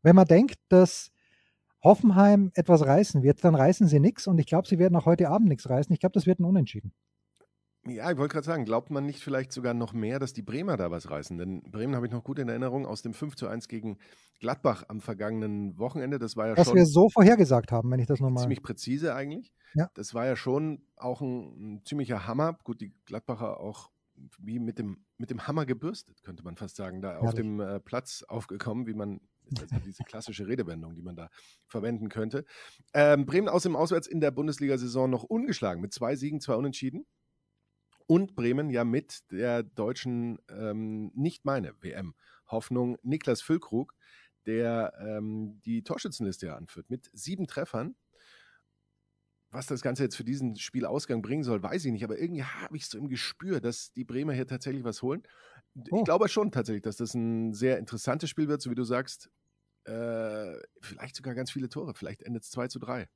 wenn 0.03 0.17
man 0.17 0.27
denkt, 0.27 0.57
dass 0.69 1.11
Hoffenheim 1.83 2.51
etwas 2.55 2.87
reißen 2.87 3.23
wird, 3.23 3.45
dann 3.45 3.55
reißen 3.55 3.87
sie 3.87 4.01
nichts 4.01 4.27
und 4.27 4.39
ich 4.39 4.47
glaube, 4.47 4.67
sie 4.67 4.79
werden 4.79 4.97
auch 4.97 5.07
heute 5.07 5.29
Abend 5.29 5.49
nichts 5.49 5.69
reißen. 5.69 5.93
Ich 5.93 6.01
glaube, 6.01 6.15
das 6.15 6.27
wird 6.27 6.41
ein 6.41 6.45
Unentschieden. 6.45 6.93
Ja, 7.89 8.11
ich 8.11 8.19
wollte 8.19 8.33
gerade 8.33 8.47
sagen, 8.47 8.65
glaubt 8.65 8.91
man 8.91 9.07
nicht 9.07 9.21
vielleicht 9.23 9.53
sogar 9.53 9.75
noch 9.75 9.93
mehr, 9.93 10.19
dass 10.19 10.33
die 10.33 10.43
Bremer 10.43 10.77
da 10.77 10.91
was 10.91 11.11
reißen? 11.11 11.39
Denn 11.39 11.63
Bremen 11.71 11.95
habe 11.95 12.07
ich 12.07 12.13
noch 12.13 12.25
gut 12.25 12.39
in 12.39 12.49
Erinnerung 12.49 12.87
aus 12.87 13.03
dem 13.03 13.15
5 13.15 13.37
zu 13.37 13.49
1 13.49 13.69
gegen 13.69 13.99
Gladbach 14.41 14.85
am 14.89 15.01
vergangenen 15.01 15.79
Wochenende. 15.79 16.19
Das 16.19 16.37
war 16.37 16.49
ja 16.49 16.57
Was 16.57 16.69
schon. 16.69 16.77
wir 16.77 16.87
so 16.87 17.09
vorhergesagt 17.09 17.73
haben, 17.73 17.91
wenn 17.91 18.01
ich 18.01 18.07
das 18.07 18.21
nochmal. 18.21 18.43
Ziemlich 18.43 18.63
präzise 18.63 19.15
eigentlich. 19.15 19.53
Ja. 19.75 19.91
Das 19.95 20.15
war 20.15 20.27
ja 20.27 20.37
schon 20.37 20.83
auch 20.97 21.21
ein, 21.21 21.77
ein, 21.77 21.85
ziemlicher 21.85 22.27
Hammer. 22.27 22.59
Gut, 22.65 22.81
die 22.81 22.93
Gladbacher 23.05 23.61
auch 23.61 23.91
wie 24.39 24.59
mit 24.59 24.79
dem, 24.79 25.05
mit 25.17 25.31
dem 25.31 25.47
Hammer 25.47 25.65
gebürstet, 25.65 26.23
könnte 26.25 26.43
man 26.43 26.57
fast 26.57 26.77
sagen, 26.77 27.01
da 27.01 27.13
Herrlich. 27.13 27.29
auf 27.29 27.35
dem 27.35 27.61
äh, 27.61 27.81
Platz 27.81 28.25
aufgekommen, 28.27 28.87
wie 28.87 28.95
man 28.95 29.21
also 29.61 29.77
diese 29.85 30.05
klassische 30.05 30.47
Redewendung, 30.47 30.95
die 30.95 31.03
man 31.03 31.17
da 31.17 31.31
verwenden 31.67 32.09
könnte. 32.09 32.45
Ähm, 32.93 33.27
Bremen 33.27 33.49
aus 33.49 33.63
dem 33.63 33.77
Auswärts 33.77 34.07
in 34.07 34.21
der 34.21 34.31
Bundesliga-Saison 34.31 35.09
noch 35.09 35.23
ungeschlagen 35.23 35.81
mit 35.81 35.93
zwei 35.93 36.17
Siegen, 36.17 36.41
zwei 36.41 36.55
Unentschieden 36.55 37.07
und 38.09 38.35
Bremen 38.35 38.71
ja 38.71 38.85
mit 38.85 39.31
der 39.31 39.63
deutschen, 39.63 40.39
ähm, 40.49 41.13
nicht 41.15 41.45
meine 41.45 41.75
WM-Hoffnung, 41.83 42.97
Niklas 43.03 43.43
Füllkrug, 43.43 43.95
der 44.47 44.95
ähm, 44.99 45.61
die 45.65 45.85
Torschützenliste 45.85 46.47
ja 46.47 46.57
anführt, 46.57 46.89
mit 46.89 47.11
sieben 47.13 47.47
Treffern. 47.47 47.97
Was 49.51 49.67
das 49.67 49.83
Ganze 49.83 50.05
jetzt 50.05 50.17
für 50.17 50.25
diesen 50.25 50.57
Spielausgang 50.57 51.21
bringen 51.23 51.43
soll, 51.43 51.63
weiß 51.63 51.85
ich 51.85 51.93
nicht, 51.93 52.05
aber 52.05 52.19
irgendwie 52.19 52.45
habe 52.45 52.77
ich 52.77 52.87
so 52.87 52.99
im 52.99 53.09
Gespür, 53.09 53.61
dass 53.61 53.93
die 53.93 54.05
Bremer 54.05 54.33
hier 54.33 54.47
tatsächlich 54.47 54.85
was 54.85 55.03
holen. 55.03 55.23
Oh. 55.91 55.99
Ich 55.99 56.05
glaube 56.05 56.29
schon 56.29 56.51
tatsächlich, 56.51 56.83
dass 56.83 56.97
das 56.97 57.15
ein 57.15 57.53
sehr 57.53 57.79
interessantes 57.79 58.31
Spiel 58.31 58.49
wird, 58.49 58.63
so 58.63 58.71
wie 58.71 58.75
du 58.75 58.85
sagst. 58.85 59.31
Äh, 59.85 60.55
vielleicht 60.81 61.17
sogar 61.17 61.35
ganz 61.35 61.51
viele 61.51 61.69
Tore, 61.69 61.95
vielleicht 61.95 62.23
endet 62.23 62.43
es 62.43 62.51
2 62.51 62.69
zu 62.69 62.79
3. 62.79 63.09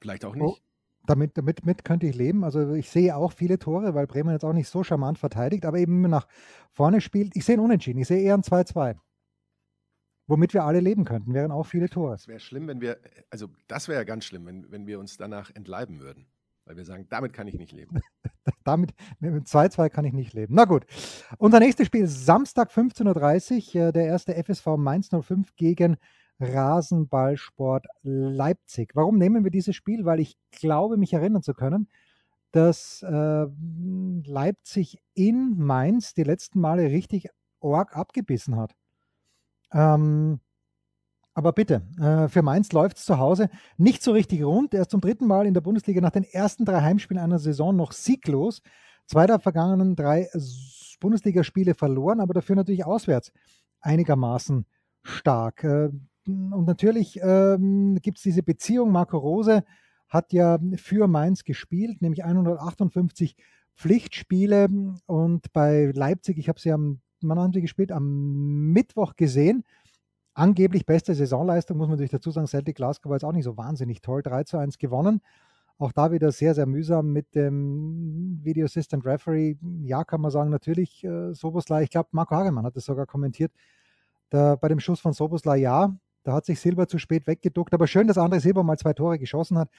Vielleicht 0.00 0.24
auch 0.24 0.34
oh. 0.34 0.38
nicht. 0.38 0.62
Oh 0.62 0.73
damit, 1.06 1.36
damit 1.36 1.64
mit 1.66 1.84
könnte 1.84 2.06
ich 2.06 2.16
leben. 2.16 2.44
Also 2.44 2.74
ich 2.74 2.88
sehe 2.88 3.16
auch 3.16 3.32
viele 3.32 3.58
Tore, 3.58 3.94
weil 3.94 4.06
Bremen 4.06 4.30
jetzt 4.30 4.44
auch 4.44 4.52
nicht 4.52 4.68
so 4.68 4.82
charmant 4.82 5.18
verteidigt, 5.18 5.66
aber 5.66 5.78
eben 5.78 6.02
nach 6.02 6.26
vorne 6.72 7.00
spielt. 7.00 7.36
Ich 7.36 7.44
sehe 7.44 7.56
ein 7.56 7.60
Unentschieden. 7.60 8.00
Ich 8.00 8.08
sehe 8.08 8.20
eher 8.20 8.34
ein 8.34 8.42
2-2. 8.42 8.96
Womit 10.26 10.54
wir 10.54 10.64
alle 10.64 10.80
leben 10.80 11.04
könnten, 11.04 11.34
wären 11.34 11.50
auch 11.50 11.66
viele 11.66 11.90
Tore. 11.90 12.14
Es 12.14 12.26
wäre 12.28 12.40
schlimm, 12.40 12.66
wenn 12.66 12.80
wir, 12.80 12.98
also 13.28 13.48
das 13.68 13.88
wäre 13.88 14.00
ja 14.00 14.04
ganz 14.04 14.24
schlimm, 14.24 14.46
wenn, 14.46 14.70
wenn 14.70 14.86
wir 14.86 14.98
uns 14.98 15.18
danach 15.18 15.50
entleiben 15.54 16.00
würden. 16.00 16.26
weil 16.64 16.78
wir 16.78 16.84
sagen, 16.86 17.06
damit 17.10 17.34
kann 17.34 17.46
ich 17.46 17.58
nicht 17.58 17.72
leben. 17.72 18.00
damit, 18.64 18.94
mit 19.20 19.46
2-2 19.46 19.90
kann 19.90 20.06
ich 20.06 20.14
nicht 20.14 20.32
leben. 20.32 20.54
Na 20.54 20.64
gut. 20.64 20.86
Unser 21.36 21.60
nächstes 21.60 21.86
Spiel 21.86 22.06
Samstag 22.06 22.70
15.30 22.70 23.76
Uhr, 23.76 23.88
äh, 23.88 23.92
der 23.92 24.06
erste 24.06 24.34
FSV 24.34 24.78
Mainz 24.78 25.10
05 25.10 25.54
gegen 25.56 25.98
Rasenballsport 26.40 27.86
Leipzig. 28.02 28.90
Warum 28.94 29.18
nehmen 29.18 29.44
wir 29.44 29.50
dieses 29.50 29.76
Spiel? 29.76 30.04
Weil 30.04 30.20
ich 30.20 30.36
glaube, 30.50 30.96
mich 30.96 31.12
erinnern 31.12 31.42
zu 31.42 31.54
können, 31.54 31.88
dass 32.52 33.02
äh, 33.02 33.46
Leipzig 34.24 34.98
in 35.14 35.56
Mainz 35.56 36.14
die 36.14 36.22
letzten 36.22 36.60
Male 36.60 36.84
richtig 36.84 37.28
org 37.60 37.96
abgebissen 37.96 38.56
hat. 38.56 38.74
Ähm, 39.72 40.40
aber 41.34 41.52
bitte, 41.52 41.82
äh, 42.00 42.28
für 42.28 42.42
Mainz 42.42 42.70
läuft 42.70 42.98
es 42.98 43.04
zu 43.04 43.18
Hause 43.18 43.50
nicht 43.76 44.02
so 44.04 44.12
richtig 44.12 44.44
rund. 44.44 44.72
Erst 44.72 44.92
zum 44.92 45.00
dritten 45.00 45.26
Mal 45.26 45.46
in 45.46 45.54
der 45.54 45.62
Bundesliga 45.62 46.00
nach 46.00 46.10
den 46.10 46.22
ersten 46.22 46.64
drei 46.64 46.80
Heimspielen 46.80 47.22
einer 47.22 47.40
Saison 47.40 47.74
noch 47.74 47.90
sieglos. 47.90 48.62
Zwei 49.06 49.26
der 49.26 49.40
vergangenen 49.40 49.96
drei 49.96 50.28
Bundesligaspiele 51.00 51.74
verloren, 51.74 52.20
aber 52.20 52.34
dafür 52.34 52.54
natürlich 52.56 52.84
auswärts 52.84 53.32
einigermaßen 53.80 54.64
stark. 55.02 55.64
Äh, 55.64 55.90
und 56.26 56.66
natürlich 56.66 57.20
ähm, 57.22 57.98
gibt 58.02 58.18
es 58.18 58.22
diese 58.22 58.42
Beziehung. 58.42 58.92
Marco 58.92 59.18
Rose 59.18 59.64
hat 60.08 60.32
ja 60.32 60.58
für 60.76 61.06
Mainz 61.08 61.44
gespielt, 61.44 62.02
nämlich 62.02 62.24
158 62.24 63.36
Pflichtspiele. 63.76 64.68
Und 65.06 65.52
bei 65.52 65.90
Leipzig, 65.94 66.38
ich 66.38 66.48
habe 66.48 66.60
sie 66.60 66.72
am, 66.72 67.00
wann 67.20 67.52
gespielt? 67.52 67.92
Am 67.92 68.72
Mittwoch 68.72 69.16
gesehen 69.16 69.64
angeblich 70.34 70.84
beste 70.84 71.14
Saisonleistung, 71.14 71.76
muss 71.76 71.86
man 71.86 71.92
natürlich 71.96 72.10
dazu 72.10 72.30
sagen, 72.30 72.46
Celtic 72.46 72.76
Glasgow 72.76 73.08
war 73.08 73.16
jetzt 73.16 73.24
auch 73.24 73.32
nicht 73.32 73.44
so 73.44 73.56
wahnsinnig 73.56 74.02
toll. 74.02 74.22
3 74.22 74.44
zu 74.44 74.58
1 74.58 74.78
gewonnen. 74.78 75.20
Auch 75.78 75.92
da 75.92 76.12
wieder 76.12 76.30
sehr, 76.30 76.54
sehr 76.54 76.66
mühsam 76.66 77.12
mit 77.12 77.34
dem 77.34 78.40
Video 78.42 78.64
Assistant 78.66 79.04
Referee. 79.04 79.56
Ja, 79.82 80.04
kann 80.04 80.20
man 80.20 80.30
sagen, 80.30 80.50
natürlich 80.50 81.02
äh, 81.04 81.32
Soboslai. 81.32 81.84
Ich 81.84 81.90
glaube, 81.90 82.10
Marco 82.12 82.34
Hagemann 82.34 82.64
hat 82.64 82.76
das 82.76 82.84
sogar 82.84 83.06
kommentiert. 83.06 83.52
Da, 84.30 84.56
bei 84.56 84.68
dem 84.68 84.80
Schuss 84.80 85.00
von 85.00 85.12
Soboslai, 85.12 85.58
ja, 85.58 85.96
da 86.24 86.34
hat 86.34 86.46
sich 86.46 86.58
Silber 86.60 86.88
zu 86.88 86.98
spät 86.98 87.26
weggeduckt. 87.26 87.72
Aber 87.72 87.86
schön, 87.86 88.08
dass 88.08 88.16
André 88.16 88.40
Silber 88.40 88.64
mal 88.64 88.78
zwei 88.78 88.92
Tore 88.92 89.18
geschossen 89.18 89.58
hat. 89.58 89.70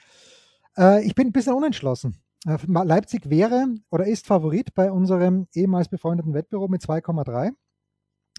Äh, 0.78 1.04
ich 1.04 1.14
bin 1.14 1.28
ein 1.28 1.32
bisschen 1.32 1.54
unentschlossen. 1.54 2.16
Äh, 2.46 2.58
Leipzig 2.66 3.28
wäre 3.28 3.66
oder 3.90 4.06
ist 4.06 4.26
Favorit 4.26 4.74
bei 4.74 4.90
unserem 4.90 5.48
ehemals 5.54 5.88
befreundeten 5.88 6.34
Wettbüro 6.34 6.68
mit 6.68 6.82
2,3. 6.82 7.50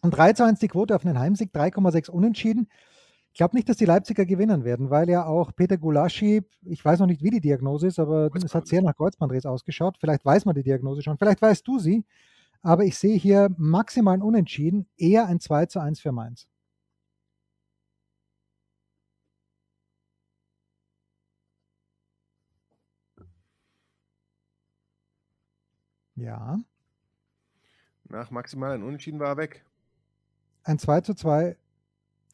Und 0.04 0.12
3 0.12 0.34
zu 0.34 0.46
1 0.46 0.60
die 0.60 0.68
Quote 0.68 0.96
auf 0.96 1.06
einen 1.06 1.20
Heimsieg, 1.20 1.52
3,6 1.54 2.10
unentschieden. 2.10 2.70
Ich 3.32 3.40
glaube 3.40 3.56
nicht, 3.56 3.70
dass 3.70 3.78
die 3.78 3.86
Leipziger 3.86 4.26
gewinnen 4.26 4.64
werden, 4.64 4.90
weil 4.90 5.10
ja 5.10 5.26
auch 5.26 5.52
Peter 5.56 5.78
Gulaschi, 5.78 6.42
ich 6.64 6.84
weiß 6.84 7.00
noch 7.00 7.08
nicht, 7.08 7.22
wie 7.22 7.30
die 7.30 7.42
Diagnose 7.42 7.88
ist, 7.88 8.00
aber 8.00 8.32
es 8.34 8.56
hat 8.56 8.68
sehr 8.68 8.82
nach 8.82 8.96
Kreuzbandriss 8.96 9.46
ausgeschaut. 9.46 9.98
Vielleicht 10.00 10.26
weiß 10.26 10.46
man 10.46 10.56
die 10.56 10.64
Diagnose 10.64 11.04
schon, 11.04 11.18
vielleicht 11.18 11.42
weißt 11.42 11.68
du 11.68 11.78
sie. 11.78 12.06
Aber 12.62 12.84
ich 12.84 12.98
sehe 12.98 13.16
hier 13.18 13.50
maximal 13.58 14.16
ein 14.16 14.24
Unentschieden, 14.24 14.88
eher 14.98 15.28
ein 15.28 15.40
2 15.40 15.68
zu 15.68 15.80
1 15.80 16.00
für 16.00 16.12
Mainz. 16.12 16.48
Ja. 26.18 26.60
Nach 28.10 28.32
maximal 28.32 28.74
ein 28.74 28.84
Unentschieden 28.84 29.20
war 29.20 29.30
er 29.30 29.38
weg 29.38 29.66
ein 30.68 30.80
2 30.80 31.02
zu 31.02 31.14
2, 31.14 31.58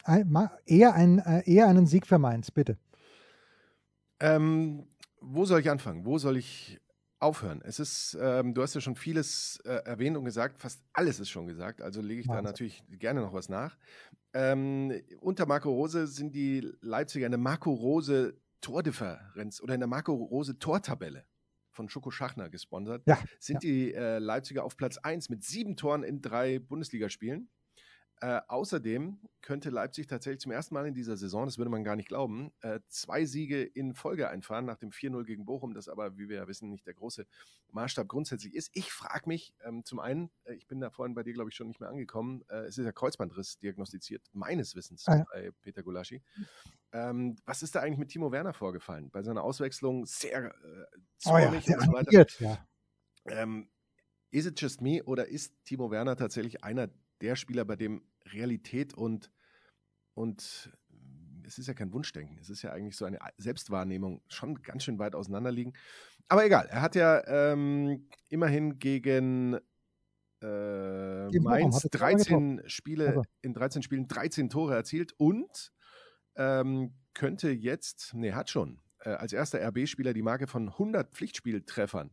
ein, 0.05 0.49
eher, 0.65 0.93
ein, 0.95 1.19
äh, 1.19 1.43
eher 1.45 1.67
einen 1.67 1.85
Sieg 1.85 2.07
für 2.07 2.17
Mainz, 2.17 2.51
bitte. 2.51 2.77
Ähm, 4.19 4.87
wo 5.21 5.45
soll 5.45 5.61
ich 5.61 5.69
anfangen? 5.69 6.05
Wo 6.05 6.17
soll 6.17 6.37
ich 6.37 6.79
aufhören? 7.19 7.61
Es 7.63 7.79
ist, 7.79 8.17
ähm, 8.19 8.53
du 8.53 8.61
hast 8.61 8.73
ja 8.73 8.81
schon 8.81 8.95
vieles 8.95 9.61
äh, 9.65 9.75
erwähnt 9.85 10.17
und 10.17 10.25
gesagt, 10.25 10.59
fast 10.59 10.81
alles 10.93 11.19
ist 11.19 11.29
schon 11.29 11.47
gesagt, 11.47 11.81
also 11.81 12.01
lege 12.01 12.21
ich 12.21 12.27
Wahnsinn. 12.27 12.43
da 12.43 12.49
natürlich 12.49 12.83
gerne 12.99 13.21
noch 13.21 13.33
was 13.33 13.49
nach. 13.49 13.77
Ähm, 14.33 14.91
unter 15.21 15.45
Marco 15.45 15.69
Rose 15.69 16.07
sind 16.07 16.33
die 16.33 16.71
Leipziger 16.81 17.27
eine 17.27 17.37
Marco 17.37 17.71
Rose 17.71 18.35
Tordifferenz 18.61 19.61
oder 19.61 19.75
in 19.75 19.79
der 19.79 19.87
Marco 19.87 20.13
Rose 20.13 20.57
Tortabelle 20.57 21.23
von 21.73 21.89
Schoko 21.89 22.11
Schachner 22.11 22.49
gesponsert, 22.49 23.03
ja, 23.05 23.17
sind 23.39 23.63
ja. 23.63 23.69
die 23.69 23.93
äh, 23.93 24.19
Leipziger 24.19 24.63
auf 24.63 24.77
Platz 24.77 24.97
1 24.97 25.29
mit 25.29 25.43
sieben 25.43 25.75
Toren 25.75 26.03
in 26.03 26.21
drei 26.21 26.59
Bundesligaspielen. 26.59 27.49
Äh, 28.23 28.41
außerdem 28.47 29.19
könnte 29.41 29.69
Leipzig 29.69 30.07
tatsächlich 30.07 30.39
zum 30.39 30.53
ersten 30.53 30.73
Mal 30.73 30.87
in 30.87 30.93
dieser 30.93 31.17
Saison, 31.17 31.43
das 31.43 31.57
würde 31.57 31.69
man 31.69 31.83
gar 31.83 31.97
nicht 31.97 32.07
glauben, 32.07 32.53
äh, 32.61 32.79
zwei 32.87 33.25
Siege 33.25 33.61
in 33.63 33.93
Folge 33.93 34.29
einfahren 34.29 34.63
nach 34.63 34.77
dem 34.77 34.91
4-0 34.91 35.25
gegen 35.25 35.43
Bochum, 35.43 35.73
das 35.73 35.89
aber, 35.89 36.17
wie 36.17 36.29
wir 36.29 36.37
ja 36.37 36.47
wissen, 36.47 36.69
nicht 36.69 36.87
der 36.87 36.93
große 36.93 37.27
Maßstab 37.71 38.07
grundsätzlich 38.07 38.55
ist. 38.55 38.69
Ich 38.71 38.93
frage 38.93 39.27
mich, 39.27 39.53
ähm, 39.65 39.83
zum 39.83 39.99
einen, 39.99 40.31
äh, 40.45 40.53
ich 40.53 40.67
bin 40.67 40.79
da 40.79 40.89
vorhin 40.89 41.15
bei 41.15 41.23
dir, 41.23 41.33
glaube 41.33 41.49
ich, 41.49 41.55
schon 41.57 41.67
nicht 41.67 41.81
mehr 41.81 41.89
angekommen, 41.89 42.45
äh, 42.47 42.59
es 42.59 42.77
ist 42.77 42.85
ja 42.85 42.93
Kreuzbandriss 42.93 43.57
diagnostiziert, 43.57 44.25
meines 44.31 44.73
Wissens 44.73 45.05
ah, 45.09 45.25
bei 45.33 45.51
Peter 45.61 45.83
Gulaschi. 45.83 46.23
Ähm, 46.93 47.35
was 47.43 47.61
ist 47.61 47.75
da 47.75 47.81
eigentlich 47.81 47.99
mit 47.99 48.07
Timo 48.07 48.31
Werner 48.31 48.53
vorgefallen? 48.53 49.09
Bei 49.11 49.21
seiner 49.21 49.43
Auswechslung 49.43 50.05
sehr 50.05 50.45
äh, 50.45 50.85
zornig 51.17 51.65
oh 51.67 51.71
ja, 51.71 51.77
und 51.77 51.85
so 51.87 51.91
weiter. 51.91 52.25
Ja. 52.39 52.67
Ähm, 53.25 53.69
is 54.31 54.45
it 54.45 54.61
just 54.61 54.79
me 54.79 55.03
oder 55.03 55.27
ist 55.27 55.53
Timo 55.65 55.91
Werner 55.91 56.15
tatsächlich 56.15 56.63
einer 56.63 56.87
der 57.19 57.35
Spieler, 57.35 57.65
bei 57.65 57.75
dem 57.75 58.01
Realität 58.31 58.93
und, 58.93 59.31
und 60.13 60.71
es 61.45 61.57
ist 61.57 61.67
ja 61.67 61.73
kein 61.73 61.91
Wunschdenken, 61.93 62.37
es 62.39 62.49
ist 62.49 62.61
ja 62.61 62.71
eigentlich 62.71 62.95
so 62.95 63.05
eine 63.05 63.19
Selbstwahrnehmung 63.37 64.21
schon 64.27 64.61
ganz 64.61 64.83
schön 64.83 64.99
weit 64.99 65.15
auseinander 65.15 65.51
liegen. 65.51 65.73
Aber 66.29 66.45
egal, 66.45 66.67
er 66.67 66.81
hat 66.81 66.95
ja 66.95 67.25
ähm, 67.27 68.07
immerhin 68.29 68.79
gegen 68.79 69.59
äh, 70.41 71.39
Mainz 71.39 71.81
13 71.91 72.63
Spiele, 72.67 73.07
also. 73.07 73.23
in 73.41 73.53
13 73.53 73.83
Spielen 73.83 74.07
13 74.07 74.49
Tore 74.49 74.75
erzielt 74.75 75.13
und 75.17 75.71
ähm, 76.35 76.95
könnte 77.13 77.49
jetzt, 77.49 78.13
nee, 78.13 78.33
hat 78.33 78.49
schon, 78.49 78.81
äh, 78.99 79.09
als 79.09 79.33
erster 79.33 79.59
RB-Spieler 79.67 80.13
die 80.13 80.21
Marke 80.21 80.47
von 80.47 80.69
100 80.69 81.13
Pflichtspieltreffern 81.13 82.11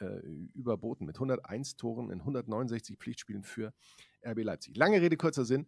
äh, 0.00 0.20
überboten 0.54 1.06
mit 1.06 1.16
101 1.16 1.76
Toren 1.76 2.10
in 2.10 2.20
169 2.20 2.98
Pflichtspielen 2.98 3.42
für 3.42 3.72
RB 4.24 4.42
Leipzig. 4.42 4.76
Lange 4.76 5.00
Rede, 5.00 5.16
kurzer 5.16 5.44
Sinn. 5.44 5.66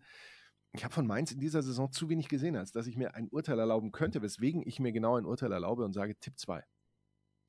Ich 0.72 0.84
habe 0.84 0.94
von 0.94 1.06
Mainz 1.06 1.32
in 1.32 1.40
dieser 1.40 1.62
Saison 1.62 1.92
zu 1.92 2.08
wenig 2.08 2.28
gesehen, 2.28 2.56
als 2.56 2.72
dass 2.72 2.86
ich 2.86 2.96
mir 2.96 3.14
ein 3.14 3.28
Urteil 3.28 3.58
erlauben 3.58 3.92
könnte, 3.92 4.22
weswegen 4.22 4.62
ich 4.66 4.80
mir 4.80 4.92
genau 4.92 5.16
ein 5.16 5.26
Urteil 5.26 5.52
erlaube 5.52 5.84
und 5.84 5.92
sage 5.92 6.18
Tipp 6.18 6.38
2. 6.38 6.64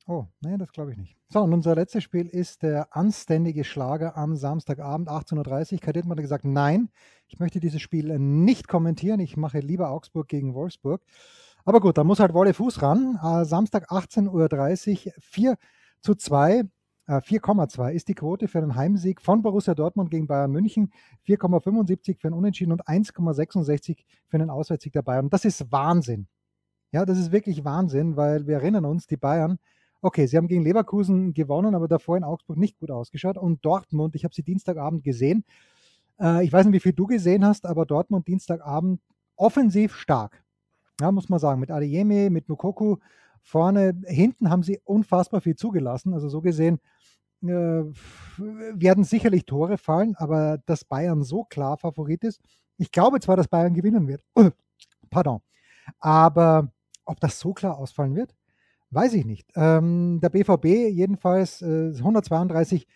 Oh, 0.06 0.26
nee, 0.42 0.58
das 0.58 0.74
glaube 0.74 0.92
ich 0.92 0.98
nicht. 0.98 1.16
So, 1.30 1.40
und 1.40 1.54
unser 1.54 1.76
letztes 1.76 2.04
Spiel 2.04 2.28
ist 2.28 2.62
der 2.62 2.94
anständige 2.96 3.64
Schlager 3.64 4.18
am 4.18 4.36
Samstagabend 4.36 5.08
18.30 5.08 5.86
Uhr. 5.86 5.94
Dittmann 5.94 6.18
hat 6.18 6.24
gesagt, 6.24 6.44
nein, 6.44 6.90
ich 7.28 7.40
möchte 7.40 7.62
dieses 7.62 7.82
Spiel 7.82 8.20
nicht 8.20 8.68
kommentieren. 8.68 9.22
Ich 9.22 9.38
mache 9.38 9.60
lieber 9.60 9.90
Augsburg 9.90 10.28
gegen 10.28 10.54
Wolfsburg. 10.56 11.02
Aber 11.64 11.80
gut, 11.80 11.98
da 11.98 12.04
muss 12.04 12.20
halt 12.20 12.34
Wolle 12.34 12.54
Fuß 12.54 12.82
ran. 12.82 13.18
Äh, 13.24 13.46
Samstag 13.46 13.90
18.30 13.90 15.08
Uhr, 15.08 15.14
4 15.20 15.58
zu 16.04 16.16
2. 16.16 16.64
4,2 17.08 17.90
äh, 17.90 17.96
ist 17.96 18.08
die 18.08 18.14
Quote 18.14 18.48
für 18.48 18.60
einen 18.60 18.76
Heimsieg 18.76 19.22
von 19.22 19.42
Borussia 19.42 19.76
Dortmund 19.76 20.10
gegen 20.10 20.28
Bayern 20.28 20.52
München, 20.52 20.92
4,75 21.28 22.20
für 22.20 22.28
einen 22.28 22.38
Unentschieden 22.38 22.72
und 22.72 22.88
1,66 22.88 23.98
für 24.28 24.38
einen 24.38 24.50
Auswärtssieg 24.50 24.94
der 24.94 25.02
Bayern. 25.02 25.30
Das 25.30 25.44
ist 25.44 25.70
Wahnsinn. 25.72 26.28
Ja, 26.92 27.06
das 27.06 27.18
ist 27.18 27.32
wirklich 27.32 27.66
Wahnsinn, 27.66 28.16
weil 28.16 28.48
wir 28.48 28.56
erinnern 28.56 28.86
uns, 28.86 29.08
die 29.08 29.18
Bayern, 29.18 29.60
okay, 30.02 30.28
sie 30.28 30.38
haben 30.38 30.48
gegen 30.48 30.64
Leverkusen 30.64 31.34
gewonnen, 31.34 31.76
aber 31.76 31.88
davor 31.88 32.16
in 32.16 32.24
Augsburg 32.24 32.58
nicht 32.58 32.80
gut 32.80 32.92
ausgeschaut. 32.92 33.38
Und 33.38 33.66
Dortmund, 33.66 34.16
ich 34.16 34.24
habe 34.24 34.34
sie 34.34 34.44
Dienstagabend 34.44 35.04
gesehen. 35.04 35.44
Äh, 36.22 36.46
ich 36.46 36.54
weiß 36.54 36.66
nicht, 36.66 36.76
wie 36.76 36.80
viel 36.80 36.94
du 36.94 37.08
gesehen 37.08 37.44
hast, 37.44 37.66
aber 37.66 37.86
Dortmund 37.86 38.28
Dienstagabend 38.28 39.02
offensiv 39.36 39.98
stark. 39.98 40.44
Ja, 41.02 41.12
muss 41.12 41.28
man 41.28 41.40
sagen, 41.40 41.60
mit 41.60 41.72
Adeyemi, 41.72 42.30
mit 42.30 42.48
Mukoku, 42.48 42.98
Vorne, 43.44 43.94
hinten 44.06 44.50
haben 44.50 44.64
sie 44.64 44.80
unfassbar 44.84 45.42
viel 45.42 45.56
zugelassen. 45.56 46.14
Also 46.14 46.30
so 46.30 46.42
gesehen 46.42 46.80
äh, 47.44 47.84
werden 48.38 49.04
sicherlich 49.04 49.46
Tore 49.46 49.78
fallen, 49.78 50.16
aber 50.16 50.60
dass 50.66 50.86
Bayern 50.86 51.24
so 51.24 51.44
klar 51.44 51.78
Favorit 51.78 52.24
ist, 52.24 52.42
ich 52.78 52.92
glaube 52.92 53.20
zwar, 53.20 53.36
dass 53.36 53.48
Bayern 53.48 53.74
gewinnen 53.74 54.08
wird. 54.08 54.24
Pardon. 55.10 55.42
Aber 56.00 56.72
ob 57.06 57.20
das 57.20 57.40
so 57.40 57.54
klar 57.54 57.78
ausfallen 57.78 58.16
wird, 58.16 58.34
weiß 58.92 59.14
ich 59.14 59.26
nicht. 59.26 59.52
Ähm, 59.56 60.20
der 60.22 60.30
BVB 60.30 60.66
jedenfalls 60.92 61.62
äh, 61.62 61.94
132 61.98 62.88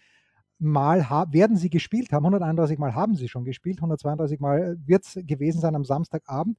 Mal 0.60 1.02
werden 1.32 1.58
sie 1.58 1.70
gespielt 1.70 2.12
haben. 2.12 2.26
131 2.26 2.80
Mal 2.80 2.96
haben 2.96 3.16
sie 3.16 3.28
schon 3.28 3.46
gespielt. 3.46 3.78
132 3.78 4.40
Mal 4.40 4.78
wird 4.86 5.06
es 5.06 5.20
gewesen 5.28 5.62
sein 5.62 5.76
am 5.76 5.86
Samstagabend. 5.86 6.58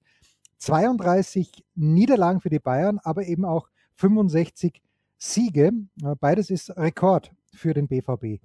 32 0.59 1.65
Niederlagen 1.75 2.41
für 2.41 2.51
die 2.51 2.61
Bayern, 2.61 3.01
aber 3.03 3.25
eben 3.25 3.45
auch 3.45 3.69
65 3.99 4.83
Siege. 5.19 5.73
Äh, 6.03 6.15
beides 6.19 6.51
ist 6.51 6.77
Rekord 6.77 7.33
für 7.53 7.75
den 7.75 7.89
BVB. 7.89 8.41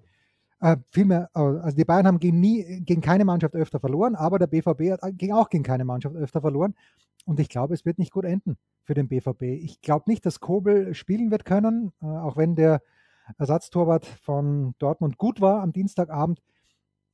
Äh, 0.60 0.78
vielmehr, 0.90 1.30
äh, 1.36 1.40
also 1.40 1.76
die 1.76 1.86
Bayern 1.86 2.08
haben 2.08 2.20
gegen, 2.20 2.40
nie, 2.40 2.82
gegen 2.86 3.02
keine 3.02 3.26
Mannschaft 3.26 3.56
öfter 3.56 3.80
verloren, 3.80 4.16
aber 4.16 4.40
der 4.40 4.48
BVB 4.48 4.92
hat 4.92 5.04
auch 5.04 5.50
gegen 5.50 5.64
keine 5.64 5.86
Mannschaft 5.86 6.16
öfter 6.16 6.42
verloren. 6.42 6.74
Und 7.26 7.40
ich 7.40 7.50
glaube, 7.50 7.74
es 7.74 7.86
wird 7.86 8.00
nicht 8.00 8.12
gut 8.12 8.26
enden 8.26 8.58
für 8.84 8.94
den 8.94 9.08
BVB. 9.08 9.44
Ich 9.44 9.82
glaube 9.82 10.10
nicht, 10.10 10.26
dass 10.26 10.40
Kobel 10.40 10.94
spielen 10.94 11.32
wird 11.32 11.46
können, 11.46 11.94
äh, 12.02 12.06
auch 12.06 12.38
wenn 12.38 12.56
der 12.56 12.82
Ersatztorwart 13.38 14.06
von 14.06 14.76
Dortmund 14.80 15.18
gut 15.18 15.40
war 15.40 15.62
am 15.62 15.72
Dienstagabend. 15.72 16.42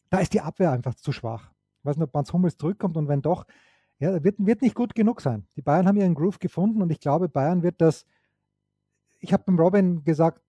Da 0.10 0.20
ist 0.20 0.34
die 0.34 0.42
Abwehr 0.42 0.72
einfach 0.72 0.96
zu 0.96 1.12
schwach. 1.12 1.52
Ich 1.80 1.86
weiß 1.86 1.98
nicht, 1.98 2.08
ob 2.08 2.14
Mans 2.14 2.34
Hummels 2.34 2.58
zurückkommt 2.58 2.98
und 2.98 3.08
wenn 3.08 3.22
doch, 3.22 3.46
ja, 4.00 4.24
wird, 4.24 4.36
wird 4.40 4.62
nicht 4.62 4.76
gut 4.76 4.96
genug 4.96 5.22
sein. 5.22 5.46
Die 5.56 5.62
Bayern 5.62 5.88
haben 5.88 5.98
ihren 5.98 6.16
Groove 6.16 6.40
gefunden 6.40 6.82
und 6.82 6.92
ich 6.92 7.00
glaube, 7.00 7.30
Bayern 7.30 7.64
wird 7.64 7.82
das. 7.82 8.06
Ich 9.20 9.34
habe 9.34 9.44
beim 9.46 9.60
Robin 9.60 10.04
gesagt 10.04 10.42